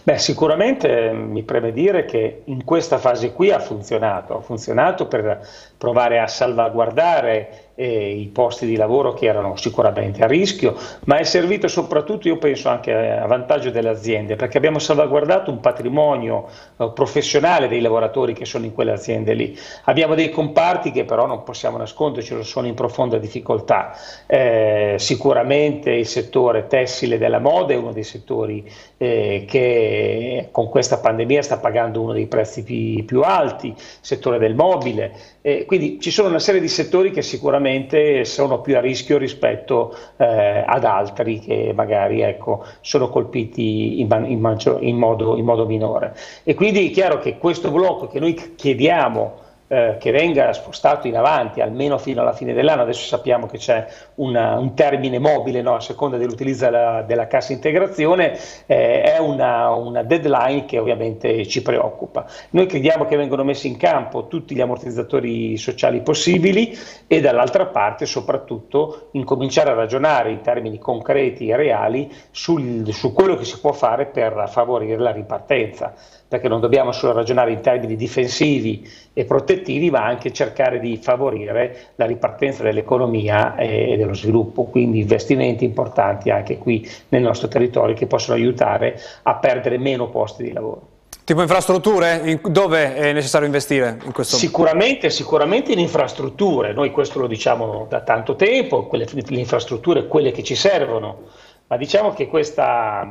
Beh, 0.03 0.17
sicuramente 0.17 1.11
mi 1.13 1.43
preme 1.43 1.71
dire 1.71 2.05
che 2.05 2.41
in 2.45 2.63
questa 2.63 2.97
fase 2.97 3.31
qui 3.31 3.51
ha 3.51 3.59
funzionato, 3.59 4.37
ha 4.37 4.41
funzionato 4.41 5.07
per 5.07 5.47
provare 5.81 6.19
a 6.19 6.27
salvaguardare 6.27 7.71
eh, 7.73 8.11
i 8.11 8.27
posti 8.27 8.67
di 8.67 8.75
lavoro 8.75 9.13
che 9.13 9.25
erano 9.25 9.55
sicuramente 9.55 10.23
a 10.23 10.27
rischio, 10.27 10.75
ma 11.05 11.17
è 11.17 11.23
servito 11.23 11.67
soprattutto, 11.67 12.27
io 12.27 12.37
penso, 12.37 12.69
anche 12.69 12.93
a 12.93 13.25
vantaggio 13.25 13.71
delle 13.71 13.89
aziende, 13.89 14.35
perché 14.35 14.57
abbiamo 14.57 14.77
salvaguardato 14.77 15.49
un 15.49 15.59
patrimonio 15.59 16.47
eh, 16.77 16.91
professionale 16.93 17.67
dei 17.67 17.81
lavoratori 17.81 18.33
che 18.33 18.45
sono 18.45 18.65
in 18.65 18.73
quelle 18.73 18.91
aziende 18.91 19.33
lì. 19.33 19.57
Abbiamo 19.85 20.13
dei 20.13 20.29
comparti 20.29 20.91
che 20.91 21.03
però 21.03 21.25
non 21.25 21.41
possiamo 21.41 21.77
nasconderci, 21.77 22.43
sono 22.43 22.67
in 22.67 22.75
profonda 22.75 23.17
difficoltà. 23.17 23.97
Eh, 24.27 24.97
sicuramente 24.99 25.89
il 25.89 26.05
settore 26.05 26.67
tessile 26.67 27.17
della 27.17 27.39
moda 27.39 27.73
è 27.73 27.77
uno 27.77 27.91
dei 27.91 28.03
settori 28.03 28.69
eh, 28.97 29.45
che 29.47 30.49
con 30.51 30.69
questa 30.69 30.99
pandemia 30.99 31.41
sta 31.41 31.57
pagando 31.57 32.01
uno 32.01 32.13
dei 32.13 32.27
prezzi 32.27 32.61
più, 32.63 33.03
più 33.05 33.21
alti, 33.21 33.69
il 33.69 33.75
settore 33.75 34.37
del 34.37 34.53
mobile. 34.53 35.39
Eh, 35.41 35.65
quindi 35.71 36.01
ci 36.01 36.11
sono 36.11 36.27
una 36.27 36.39
serie 36.39 36.59
di 36.59 36.67
settori 36.67 37.11
che 37.11 37.21
sicuramente 37.21 38.25
sono 38.25 38.59
più 38.59 38.75
a 38.75 38.81
rischio 38.81 39.17
rispetto 39.17 39.97
eh, 40.17 40.65
ad 40.67 40.83
altri 40.83 41.39
che 41.39 41.71
magari 41.73 42.19
ecco, 42.19 42.65
sono 42.81 43.07
colpiti 43.07 44.01
in, 44.01 44.09
in, 44.27 44.57
in, 44.81 44.97
modo, 44.97 45.37
in 45.37 45.45
modo 45.45 45.65
minore. 45.65 46.13
E 46.43 46.55
quindi 46.55 46.89
è 46.89 46.91
chiaro 46.91 47.19
che 47.19 47.37
questo 47.37 47.71
blocco 47.71 48.07
che 48.07 48.19
noi 48.19 48.33
chiediamo 48.33 49.33
eh, 49.69 49.95
che 49.97 50.11
venga 50.11 50.51
spostato 50.51 51.07
in 51.07 51.15
avanti 51.15 51.61
almeno 51.61 51.97
fino 51.97 52.19
alla 52.19 52.33
fine 52.33 52.51
dell'anno. 52.51 52.81
Adesso 52.81 53.05
sappiamo 53.05 53.45
che 53.45 53.57
c'è 53.57 53.87
una, 54.21 54.57
un 54.57 54.73
termine 54.73 55.19
mobile 55.19 55.61
no, 55.61 55.75
a 55.75 55.79
seconda 55.79 56.17
dell'utilizzo 56.17 56.65
della, 56.65 57.01
della, 57.01 57.27
cassa 57.27 57.53
integrazione, 57.53 58.37
eh, 58.65 59.01
è 59.01 59.17
una, 59.19 59.71
una, 59.71 60.03
deadline 60.03 60.65
che 60.65 60.77
ovviamente 60.77 61.45
ci 61.47 61.61
preoccupa. 61.61 62.25
Noi 62.51 62.67
crediamo 62.67 63.05
che 63.05 63.17
vengano 63.17 63.43
messi 63.43 63.67
in 63.67 63.77
campo 63.77 64.27
tutti 64.27 64.55
gli 64.55 64.61
ammortizzatori 64.61 65.57
sociali 65.57 66.01
possibili 66.01 66.77
e 67.07 67.19
dall'altra 67.19 67.65
parte 67.67 68.05
soprattutto 68.05 69.09
incominciare 69.11 69.71
a 69.71 69.75
ragionare 69.75 70.31
in 70.31 70.41
termini 70.41 70.77
concreti 70.77 71.49
e 71.49 71.55
reali 71.55 72.11
sul, 72.31 72.91
su 72.93 73.13
quello 73.13 73.35
che 73.35 73.45
si 73.45 73.59
può 73.59 73.71
fare 73.71 74.05
per 74.05 74.45
favorire 74.47 74.97
la 74.97 75.11
ripartenza 75.11 75.93
perché 76.31 76.47
non 76.47 76.61
dobbiamo 76.61 76.93
solo 76.93 77.11
ragionare 77.11 77.51
in 77.51 77.59
termini 77.59 77.97
difensivi 77.97 78.89
e 79.11 79.25
protettivi, 79.25 79.89
ma 79.89 80.05
anche 80.05 80.31
cercare 80.31 80.79
di 80.79 80.95
favorire 80.95 81.89
la 81.95 82.05
ripartenza 82.05 82.63
dell'economia 82.63 83.55
e 83.57 83.97
dello 83.97 84.10
sviluppo, 84.13 84.63
quindi 84.65 84.99
investimenti 84.99 85.65
importanti 85.65 86.29
anche 86.29 86.57
qui 86.57 86.87
nel 87.09 87.21
nostro 87.21 87.47
territorio 87.47 87.95
che 87.95 88.07
possono 88.07 88.37
aiutare 88.37 88.99
a 89.23 89.35
perdere 89.35 89.77
meno 89.77 90.09
posti 90.09 90.43
di 90.43 90.51
lavoro. 90.51 90.87
Tipo 91.23 91.41
infrastrutture? 91.41 92.39
dove 92.43 92.95
è 92.95 93.13
necessario 93.13 93.45
investire 93.45 93.99
in 94.03 94.11
questo 94.11 94.35
Sicuramente, 94.35 95.09
sicuramente 95.09 95.71
in 95.71 95.79
infrastrutture, 95.79 96.73
noi 96.73 96.91
questo 96.91 97.19
lo 97.19 97.27
diciamo 97.27 97.85
da 97.87 98.01
tanto 98.01 98.35
tempo, 98.35 98.87
quelle, 98.87 99.05
le 99.11 99.39
infrastrutture, 99.39 100.07
quelle 100.07 100.31
che 100.31 100.43
ci 100.43 100.55
servono, 100.55 101.19
ma 101.67 101.77
diciamo 101.77 102.11
che 102.11 102.27
questa 102.27 103.07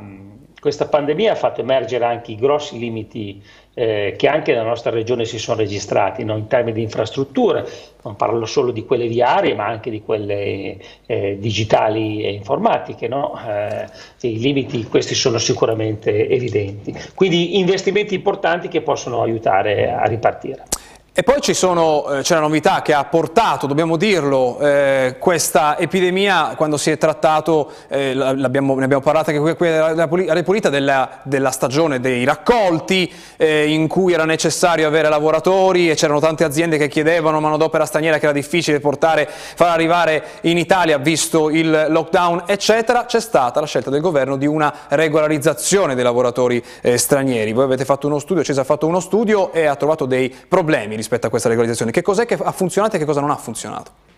questa 0.60 0.86
pandemia 0.86 1.32
ha 1.32 1.36
fatto 1.36 1.62
emergere 1.62 2.04
anche 2.04 2.32
i 2.32 2.36
grossi 2.36 2.78
limiti 2.78 3.42
eh, 3.72 4.14
che 4.16 4.28
anche 4.28 4.52
nella 4.52 4.64
nostra 4.64 4.90
regione 4.90 5.24
si 5.24 5.38
sono 5.38 5.58
registrati 5.58 6.22
no? 6.22 6.36
in 6.36 6.46
termini 6.48 6.76
di 6.76 6.82
infrastrutture, 6.82 7.66
non 8.02 8.14
parlo 8.16 8.44
solo 8.44 8.70
di 8.70 8.84
quelle 8.84 9.06
viarie 9.06 9.54
ma 9.54 9.66
anche 9.66 9.90
di 9.90 10.02
quelle 10.02 10.76
eh, 11.06 11.38
digitali 11.40 12.22
e 12.22 12.32
informatiche, 12.32 13.08
no? 13.08 13.38
eh, 13.48 13.86
i 14.20 14.38
limiti 14.38 14.84
questi 14.84 15.14
sono 15.14 15.38
sicuramente 15.38 16.28
evidenti, 16.28 16.94
quindi 17.14 17.58
investimenti 17.58 18.14
importanti 18.14 18.68
che 18.68 18.82
possono 18.82 19.22
aiutare 19.22 19.90
a 19.90 20.04
ripartire. 20.04 20.64
E 21.12 21.24
poi 21.24 21.38
eh, 21.38 22.22
c'è 22.22 22.34
la 22.34 22.40
novità 22.40 22.82
che 22.82 22.94
ha 22.94 23.04
portato, 23.04 23.66
dobbiamo 23.66 23.96
dirlo, 23.96 24.60
eh, 24.60 25.16
questa 25.18 25.76
epidemia 25.76 26.54
quando 26.56 26.76
si 26.76 26.92
è 26.92 26.98
trattato, 26.98 27.72
eh, 27.88 28.14
ne 28.14 28.44
abbiamo 28.44 28.76
parlato 29.00 29.30
anche 29.30 29.56
qui 29.56 29.68
alla 29.68 30.08
Repulita, 30.08 30.68
della, 30.68 31.18
della, 31.24 31.50
stagione 31.50 31.98
dei 31.98 32.22
raccolti 32.22 33.12
eh, 33.36 33.72
in 33.72 33.88
cui 33.88 34.12
era 34.12 34.24
necessario 34.24 34.86
avere 34.86 35.08
lavoratori 35.08 35.90
e 35.90 35.96
c'erano 35.96 36.20
tante 36.20 36.44
aziende 36.44 36.78
che 36.78 36.86
chiedevano 36.86 37.40
manodopera 37.40 37.86
straniera 37.86 38.18
che 38.18 38.26
era 38.26 38.32
difficile 38.32 38.78
portare, 38.78 39.28
far 39.28 39.70
arrivare 39.70 40.24
in 40.42 40.58
Italia 40.58 40.96
visto 40.98 41.50
il 41.50 41.86
lockdown 41.88 42.44
eccetera, 42.46 43.06
c'è 43.06 43.20
stata 43.20 43.58
la 43.58 43.66
scelta 43.66 43.90
del 43.90 44.00
governo 44.00 44.36
di 44.36 44.46
una 44.46 44.72
regolarizzazione 44.88 45.96
dei 45.96 46.04
lavoratori 46.04 46.62
eh, 46.82 46.96
stranieri. 46.96 47.52
Voi 47.52 47.64
avete 47.64 47.84
fatto 47.84 48.06
uno 48.06 48.20
studio, 48.20 48.44
Cesa 48.44 48.60
ha 48.60 48.64
fatto 48.64 48.86
uno 48.86 49.00
studio 49.00 49.52
e 49.52 49.66
ha 49.66 49.74
trovato 49.74 50.06
dei 50.06 50.32
problemi 50.46 50.98
rispetto 51.00 51.26
a 51.26 51.30
questa 51.30 51.48
regolarizzazione? 51.48 51.90
Che 51.90 52.02
cos'è 52.02 52.26
che 52.26 52.34
ha 52.34 52.52
funzionato 52.52 52.96
e 52.96 52.98
che 52.98 53.04
cosa 53.04 53.20
non 53.20 53.30
ha 53.30 53.36
funzionato? 53.36 54.08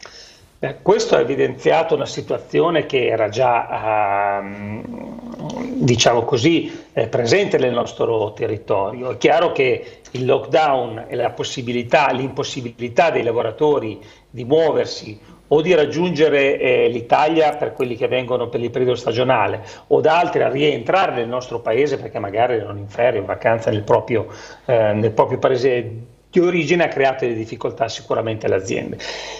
Beh, 0.62 0.76
questo 0.80 1.16
ha 1.16 1.18
evidenziato 1.18 1.96
una 1.96 2.06
situazione 2.06 2.86
che 2.86 3.08
era 3.08 3.28
già, 3.28 4.38
ehm, 4.38 5.82
diciamo 5.82 6.22
così, 6.22 6.86
eh, 6.92 7.08
presente 7.08 7.58
nel 7.58 7.72
nostro 7.72 8.32
territorio. 8.32 9.10
È 9.10 9.16
chiaro 9.16 9.50
che 9.50 10.02
il 10.12 10.24
lockdown 10.24 11.06
e 11.08 11.16
l'impossibilità 11.16 13.10
dei 13.10 13.24
lavoratori 13.24 14.00
di 14.30 14.44
muoversi 14.44 15.18
o 15.48 15.60
di 15.60 15.74
raggiungere 15.74 16.58
eh, 16.58 16.88
l'Italia 16.88 17.56
per 17.56 17.72
quelli 17.72 17.96
che 17.96 18.06
vengono 18.06 18.48
per 18.48 18.60
il 18.60 18.70
periodo 18.70 18.94
stagionale 18.94 19.62
o 19.88 20.00
da 20.00 20.18
altri 20.18 20.42
a 20.42 20.48
rientrare 20.48 21.12
nel 21.12 21.28
nostro 21.28 21.58
paese 21.60 21.98
perché 21.98 22.20
magari 22.20 22.54
erano 22.54 22.78
in 22.78 22.88
ferie, 22.88 23.18
in 23.18 23.26
vacanza 23.26 23.70
nel 23.70 23.82
proprio, 23.82 24.28
eh, 24.64 24.92
nel 24.92 25.10
proprio 25.10 25.38
paese 25.38 26.10
di 26.32 26.40
origine 26.40 26.84
ha 26.84 26.88
creato 26.88 27.26
delle 27.26 27.36
difficoltà 27.36 27.88
sicuramente 27.88 28.46
alle 28.46 28.54
aziende. 28.54 28.96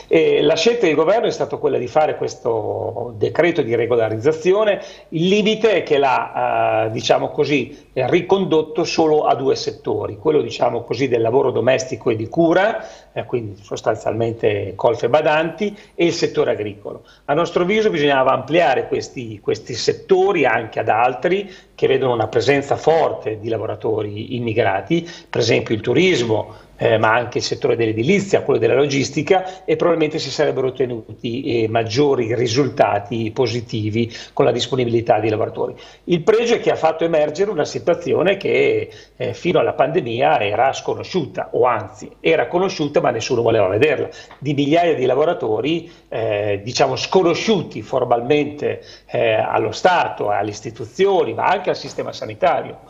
E 0.09 0.43
la 0.43 0.57
scelta 0.57 0.85
del 0.85 0.95
governo 0.95 1.27
è 1.27 1.31
stata 1.31 1.57
quella 1.57 1.79
di 1.79 1.87
fare 1.87 2.17
questo 2.17 3.15
decreto 3.17 3.63
di 3.63 3.75
regolarizzazione, 3.75 4.83
il 5.09 5.29
limite 5.29 5.77
è 5.77 5.83
che 5.85 5.97
l'ha 5.97 6.85
eh, 6.85 6.91
diciamo 6.91 7.31
così, 7.31 7.89
ricondotto 7.95 8.85
solo 8.85 9.25
a 9.25 9.35
due 9.35 9.57
settori, 9.57 10.19
quello 10.19 10.43
diciamo 10.43 10.83
così, 10.83 11.09
del 11.09 11.23
lavoro 11.23 11.51
domestico 11.51 12.11
e 12.11 12.17
di 12.17 12.29
cura, 12.29 12.85
eh, 13.13 13.25
quindi 13.25 13.59
sostanzialmente 13.63 14.75
colfe 14.77 15.09
badanti, 15.09 15.75
e 15.95 16.05
il 16.05 16.13
settore 16.13 16.51
agricolo. 16.51 17.05
A 17.25 17.33
nostro 17.33 17.63
avviso 17.63 17.89
bisognava 17.89 18.33
ampliare 18.33 18.87
questi, 18.87 19.41
questi 19.41 19.73
settori 19.73 20.45
anche 20.45 20.79
ad 20.79 20.91
altri 20.91 21.51
che 21.75 21.87
vedono 21.87 22.13
una 22.13 22.29
presenza 22.29 22.77
forte 22.77 23.39
di 23.41 23.49
lavoratori 23.49 24.37
immigrati, 24.37 25.09
per 25.29 25.41
esempio 25.41 25.75
il 25.75 25.81
turismo, 25.81 26.71
eh, 26.83 26.99
ma 26.99 27.15
anche 27.15 27.39
il 27.39 27.45
settore 27.45 27.77
dell'edilizia, 27.77 28.43
quello 28.43 28.59
della 28.59 28.75
logistica 28.75 29.65
e 29.65 29.77
probabilmente 29.77 30.19
si 30.19 30.31
sarebbero 30.31 30.67
ottenuti 30.67 31.63
eh, 31.63 31.69
maggiori 31.69 32.35
risultati 32.35 33.31
positivi 33.31 34.13
con 34.33 34.45
la 34.45 34.51
disponibilità 34.51 35.21
di 35.21 35.29
lavoratori. 35.29 35.77
Il 36.05 36.25
pregio 36.25 36.55
è 36.55 36.61
che 36.61 36.73
ha 36.73 36.77
fatto 36.77 37.05
emergere 37.05 37.53
una 37.53 37.65
situazione 37.65 38.37
che 38.37 38.91
eh, 39.17 39.33
fino 39.33 39.61
alla 39.61 39.75
pandemia 39.75 40.41
era 40.41 40.73
sconosciuta 40.73 41.51
o 41.53 41.67
anzi 41.67 42.11
era 42.19 42.49
conosciuta 42.49 43.01
ma 43.01 43.11
nessuno 43.11 43.43
voleva 43.43 43.69
vederla, 43.69 44.09
di 44.41 44.53
migliaia 44.53 44.97
di 44.97 45.07
lavoratori 45.07 45.89
eh, 46.09 46.63
diciamo 46.65 46.97
sconosciuti 46.97 47.81
formalmente 47.83 48.83
eh, 49.07 49.35
allo 49.35 49.71
Stato, 49.71 50.31
alle 50.31 50.51
istituzioni 50.51 51.33
ma 51.33 51.45
anche 51.45 51.71
al 51.71 51.77
sistema 51.77 52.13
sanitario 52.13 52.81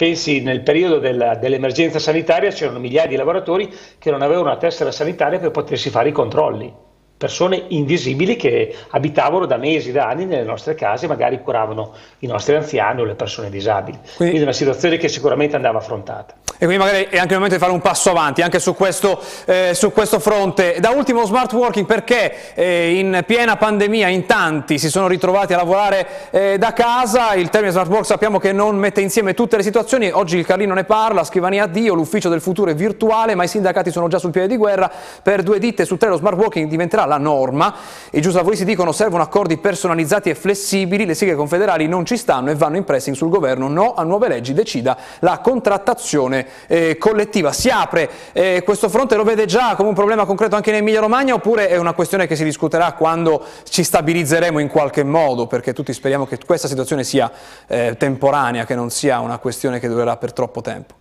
pensi 0.00 0.40
nel 0.40 0.62
periodo 0.62 0.98
del, 0.98 1.36
dell'emergenza 1.38 1.98
sanitaria 1.98 2.50
c'erano 2.50 2.78
migliaia 2.78 3.06
di 3.06 3.16
lavoratori 3.16 3.70
che 3.98 4.10
non 4.10 4.22
avevano 4.22 4.46
una 4.46 4.56
tessera 4.56 4.90
sanitaria 4.90 5.38
per 5.38 5.50
potersi 5.50 5.90
fare 5.90 6.08
i 6.08 6.12
controlli 6.12 6.72
persone 7.20 7.64
invisibili 7.68 8.34
che 8.34 8.74
abitavano 8.92 9.44
da 9.44 9.58
mesi, 9.58 9.92
da 9.92 10.08
anni 10.08 10.24
nelle 10.24 10.42
nostre 10.42 10.74
case, 10.74 11.06
magari 11.06 11.42
curavano 11.42 11.92
i 12.20 12.26
nostri 12.26 12.54
anziani 12.54 13.02
o 13.02 13.04
le 13.04 13.14
persone 13.14 13.50
disabili. 13.50 13.98
Quindi, 13.98 14.16
quindi 14.16 14.40
una 14.40 14.54
situazione 14.54 14.96
che 14.96 15.08
sicuramente 15.08 15.54
andava 15.54 15.76
affrontata. 15.76 16.32
E 16.62 16.66
quindi 16.66 16.84
magari 16.84 17.04
è 17.10 17.16
anche 17.16 17.32
il 17.32 17.40
momento 17.40 17.56
di 17.56 17.60
fare 17.60 17.72
un 17.72 17.80
passo 17.80 18.10
avanti 18.10 18.42
anche 18.42 18.58
su 18.58 18.74
questo, 18.74 19.18
eh, 19.46 19.72
su 19.74 19.92
questo 19.92 20.18
fronte. 20.18 20.76
Da 20.78 20.90
ultimo 20.90 21.24
smart 21.24 21.52
working 21.52 21.86
perché 21.86 22.54
eh, 22.54 22.98
in 22.98 23.22
piena 23.26 23.56
pandemia 23.56 24.08
in 24.08 24.24
tanti 24.24 24.78
si 24.78 24.90
sono 24.90 25.06
ritrovati 25.06 25.52
a 25.52 25.56
lavorare 25.56 26.06
eh, 26.30 26.58
da 26.58 26.72
casa, 26.72 27.34
il 27.34 27.50
termine 27.50 27.72
smart 27.72 27.90
work 27.90 28.04
sappiamo 28.04 28.38
che 28.38 28.52
non 28.52 28.76
mette 28.76 29.00
insieme 29.00 29.34
tutte 29.34 29.56
le 29.56 29.62
situazioni, 29.62 30.10
oggi 30.10 30.36
il 30.36 30.46
Carlino 30.46 30.74
ne 30.74 30.84
parla, 30.84 31.24
scrivania 31.24 31.66
Dio, 31.66 31.94
l'ufficio 31.94 32.28
del 32.28 32.40
futuro 32.42 32.70
è 32.70 32.74
virtuale 32.74 33.34
ma 33.34 33.44
i 33.44 33.48
sindacati 33.48 33.90
sono 33.90 34.08
già 34.08 34.18
sul 34.18 34.30
piede 34.30 34.48
di 34.48 34.56
guerra, 34.56 34.90
per 35.22 35.42
due 35.42 35.58
ditte 35.58 35.84
su 35.84 35.96
tre 35.96 36.08
lo 36.08 36.16
smart 36.16 36.36
working 36.36 36.68
diventerà 36.68 37.06
la 37.10 37.18
norma, 37.18 37.74
i 38.12 38.20
giuslavoristi 38.20 38.64
dicono 38.64 38.92
servono 38.92 39.24
accordi 39.24 39.58
personalizzati 39.58 40.30
e 40.30 40.34
flessibili, 40.36 41.04
le 41.04 41.14
sigle 41.14 41.34
confederali 41.34 41.88
non 41.88 42.06
ci 42.06 42.16
stanno 42.16 42.50
e 42.50 42.54
vanno 42.54 42.76
in 42.76 42.84
pressing 42.84 43.16
sul 43.16 43.28
governo, 43.28 43.68
no 43.68 43.94
a 43.94 44.04
nuove 44.04 44.28
leggi, 44.28 44.54
decida 44.54 44.96
la 45.18 45.40
contrattazione 45.40 46.46
eh, 46.68 46.96
collettiva. 46.96 47.52
Si 47.52 47.68
apre 47.68 48.08
eh, 48.32 48.62
questo 48.64 48.88
fronte, 48.88 49.16
lo 49.16 49.24
vede 49.24 49.46
già 49.46 49.74
come 49.74 49.88
un 49.88 49.94
problema 49.94 50.24
concreto 50.24 50.54
anche 50.54 50.70
in 50.70 50.76
Emilia 50.76 51.00
Romagna 51.00 51.34
oppure 51.34 51.68
è 51.68 51.76
una 51.76 51.92
questione 51.92 52.28
che 52.28 52.36
si 52.36 52.44
discuterà 52.44 52.92
quando 52.92 53.44
ci 53.68 53.82
stabilizzeremo 53.82 54.60
in 54.60 54.68
qualche 54.68 55.02
modo, 55.02 55.48
perché 55.48 55.72
tutti 55.72 55.92
speriamo 55.92 56.26
che 56.26 56.38
questa 56.46 56.68
situazione 56.68 57.02
sia 57.02 57.30
eh, 57.66 57.96
temporanea, 57.98 58.64
che 58.64 58.76
non 58.76 58.90
sia 58.90 59.18
una 59.18 59.38
questione 59.38 59.80
che 59.80 59.88
durerà 59.88 60.16
per 60.16 60.32
troppo 60.32 60.60
tempo? 60.60 60.99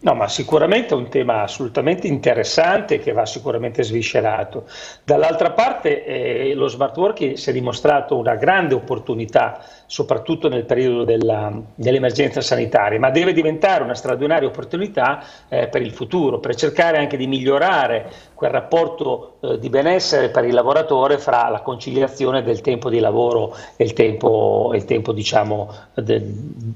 No, 0.00 0.14
ma 0.14 0.28
sicuramente 0.28 0.94
è 0.94 0.96
un 0.96 1.08
tema 1.08 1.42
assolutamente 1.42 2.06
interessante 2.06 3.00
che 3.00 3.10
va 3.10 3.26
sicuramente 3.26 3.82
sviscerato. 3.82 4.68
Dall'altra 5.02 5.50
parte 5.50 6.04
eh, 6.04 6.54
lo 6.54 6.68
smart 6.68 6.96
working 6.96 7.34
si 7.34 7.50
è 7.50 7.52
dimostrato 7.52 8.16
una 8.16 8.36
grande 8.36 8.74
opportunità, 8.74 9.60
soprattutto 9.88 10.50
nel 10.50 10.66
periodo 10.66 11.04
della, 11.04 11.50
dell'emergenza 11.74 12.42
sanitaria, 12.42 12.98
ma 12.98 13.08
deve 13.08 13.32
diventare 13.32 13.82
una 13.82 13.94
straordinaria 13.94 14.46
opportunità 14.46 15.24
eh, 15.48 15.68
per 15.68 15.80
il 15.80 15.92
futuro, 15.92 16.38
per 16.40 16.54
cercare 16.54 16.98
anche 16.98 17.16
di 17.16 17.26
migliorare 17.26 18.10
quel 18.34 18.50
rapporto 18.50 19.38
eh, 19.40 19.58
di 19.58 19.70
benessere 19.70 20.28
per 20.28 20.44
il 20.44 20.52
lavoratore 20.52 21.16
fra 21.16 21.48
la 21.48 21.62
conciliazione 21.62 22.42
del 22.42 22.60
tempo 22.60 22.90
di 22.90 23.00
lavoro 23.00 23.56
e 23.76 23.84
il 23.84 23.94
tempo, 23.94 24.72
il 24.74 24.84
tempo 24.84 25.12
diciamo, 25.12 25.74
de, 25.94 26.22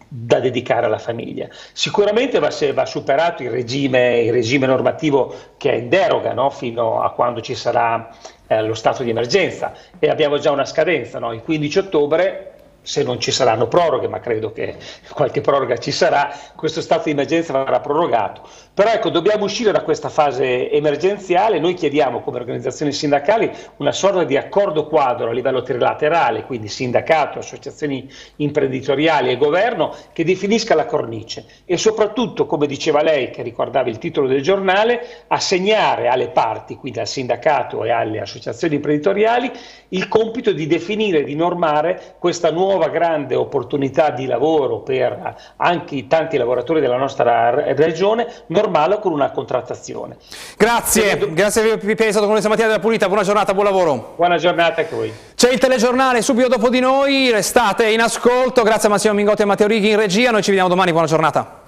da 0.09 0.41
dedicare 0.41 0.87
alla 0.87 0.99
famiglia. 0.99 1.49
Sicuramente 1.75 2.39
va, 2.39 2.49
va 2.73 2.87
superato 2.87 3.43
il 3.43 3.51
regime, 3.51 4.23
il 4.23 4.33
regime 4.33 4.67
normativo 4.67 5.35
che 5.59 5.71
è 5.71 5.75
in 5.75 5.91
deroga 5.91 6.33
no? 6.33 6.49
fino 6.49 7.03
a 7.03 7.11
quando 7.11 7.43
ci 7.43 7.55
sarà 7.55 8.09
eh, 8.47 8.63
lo 8.63 8.75
stato 8.75 9.03
di 9.03 9.11
emergenza 9.11 9.75
e 9.99 10.09
abbiamo 10.09 10.39
già 10.39 10.51
una 10.51 10.65
scadenza, 10.65 11.19
no? 11.19 11.35
il 11.35 11.43
15 11.43 11.79
ottobre 11.79 12.52
se 12.83 13.03
non 13.03 13.21
ci 13.21 13.31
saranno 13.31 13.69
proroghe, 13.69 14.09
ma 14.09 14.21
credo 14.21 14.53
che 14.53 14.77
qualche 15.13 15.41
proroga 15.41 15.79
ci 15.79 15.93
sarà, 15.93 16.31
questo 16.57 16.81
stato 16.81 17.05
di 17.05 17.13
emergenza 17.13 17.53
verrà 17.53 17.81
prorogato. 17.81 18.49
Però 18.75 18.91
ecco, 18.91 19.11
dobbiamo 19.11 19.45
uscire 19.45 19.71
da 19.71 19.83
questa 19.83 20.09
fase 20.09 20.71
emergenziale, 20.71 21.59
noi 21.59 21.75
chiediamo 21.75 22.23
come 22.23 22.39
organizzazioni 22.39 22.91
sindacali 22.91 23.51
una 23.77 23.93
sorta 23.93 24.25
di 24.25 24.39
accordo 24.39 24.87
quadro 24.87 25.29
a 25.29 25.33
livello 25.35 25.61
trilaterale, 25.61 26.45
quindi 26.45 26.69
sindacato, 26.69 27.39
associazioni 27.39 28.09
imprenditoriali 28.37 29.31
e 29.31 29.37
governo, 29.37 29.95
che 30.15 30.25
definisca 30.25 30.75
la 30.75 30.87
cornice. 30.87 31.45
E 31.67 31.77
soprattutto, 31.77 32.47
come 32.47 32.67
diceva 32.67 33.03
lei, 33.03 33.29
che 33.29 33.43
ricordava 33.43 33.91
il 33.91 33.99
titolo 33.99 34.27
del 34.27 34.41
giornale, 34.41 35.07
assegnare 35.27 36.09
alle 36.09 36.31
parti, 36.31 36.77
quindi 36.77 36.99
al 36.99 37.07
sindacato 37.07 37.85
e 37.85 37.91
alle 37.91 38.21
associazioni 38.21 38.77
imprenditoriali, 38.77 39.51
il 39.89 40.09
compito 40.09 40.51
di 40.51 40.67
definire, 40.67 41.25
di 41.25 41.35
normare 41.35 42.15
questa 42.19 42.51
nuova 42.51 42.89
grande 42.89 43.35
opportunità 43.35 44.09
di 44.09 44.25
lavoro 44.25 44.81
per 44.81 45.55
anche 45.57 45.95
i 45.95 46.07
tanti 46.07 46.39
lavoratori 46.39 46.81
della 46.81 46.97
nostra 46.97 47.51
regione, 47.75 48.27
normale 48.63 48.99
con 49.01 49.13
una 49.13 49.31
contrattazione. 49.31 50.17
Grazie, 50.57 51.17
Quindi, 51.17 51.35
grazie 51.35 51.77
per 51.77 51.91
essere 51.91 52.11
stato 52.11 52.25
con 52.25 52.33
noi 52.33 52.41
stamattina 52.41 52.69
della 52.69 52.81
Pulita, 52.81 53.09
buona 53.09 53.23
giornata, 53.23 53.53
buon 53.53 53.67
lavoro. 53.67 54.15
Buona 54.17 54.37
giornata 54.39 54.81
a 54.81 54.87
voi. 54.89 55.13
C'è 55.35 55.51
il 55.51 55.59
telegiornale 55.59 56.23
subito 56.23 56.49
dopo 56.49 56.69
di 56.69 56.81
noi, 56.81 57.31
restate 57.31 57.91
in 57.91 58.01
ascolto, 58.01 58.63
grazie 58.63 58.89
a 58.89 58.91
Massimo 58.93 59.15
Mingotti 59.15 59.43
e 59.43 59.45
Matteo 59.45 59.67
Righi 59.67 59.91
in 59.91 59.97
regia, 59.97 60.31
noi 60.31 60.43
ci 60.43 60.51
vediamo 60.51 60.69
domani, 60.69 60.93
buona 60.93 61.07
giornata. 61.07 61.62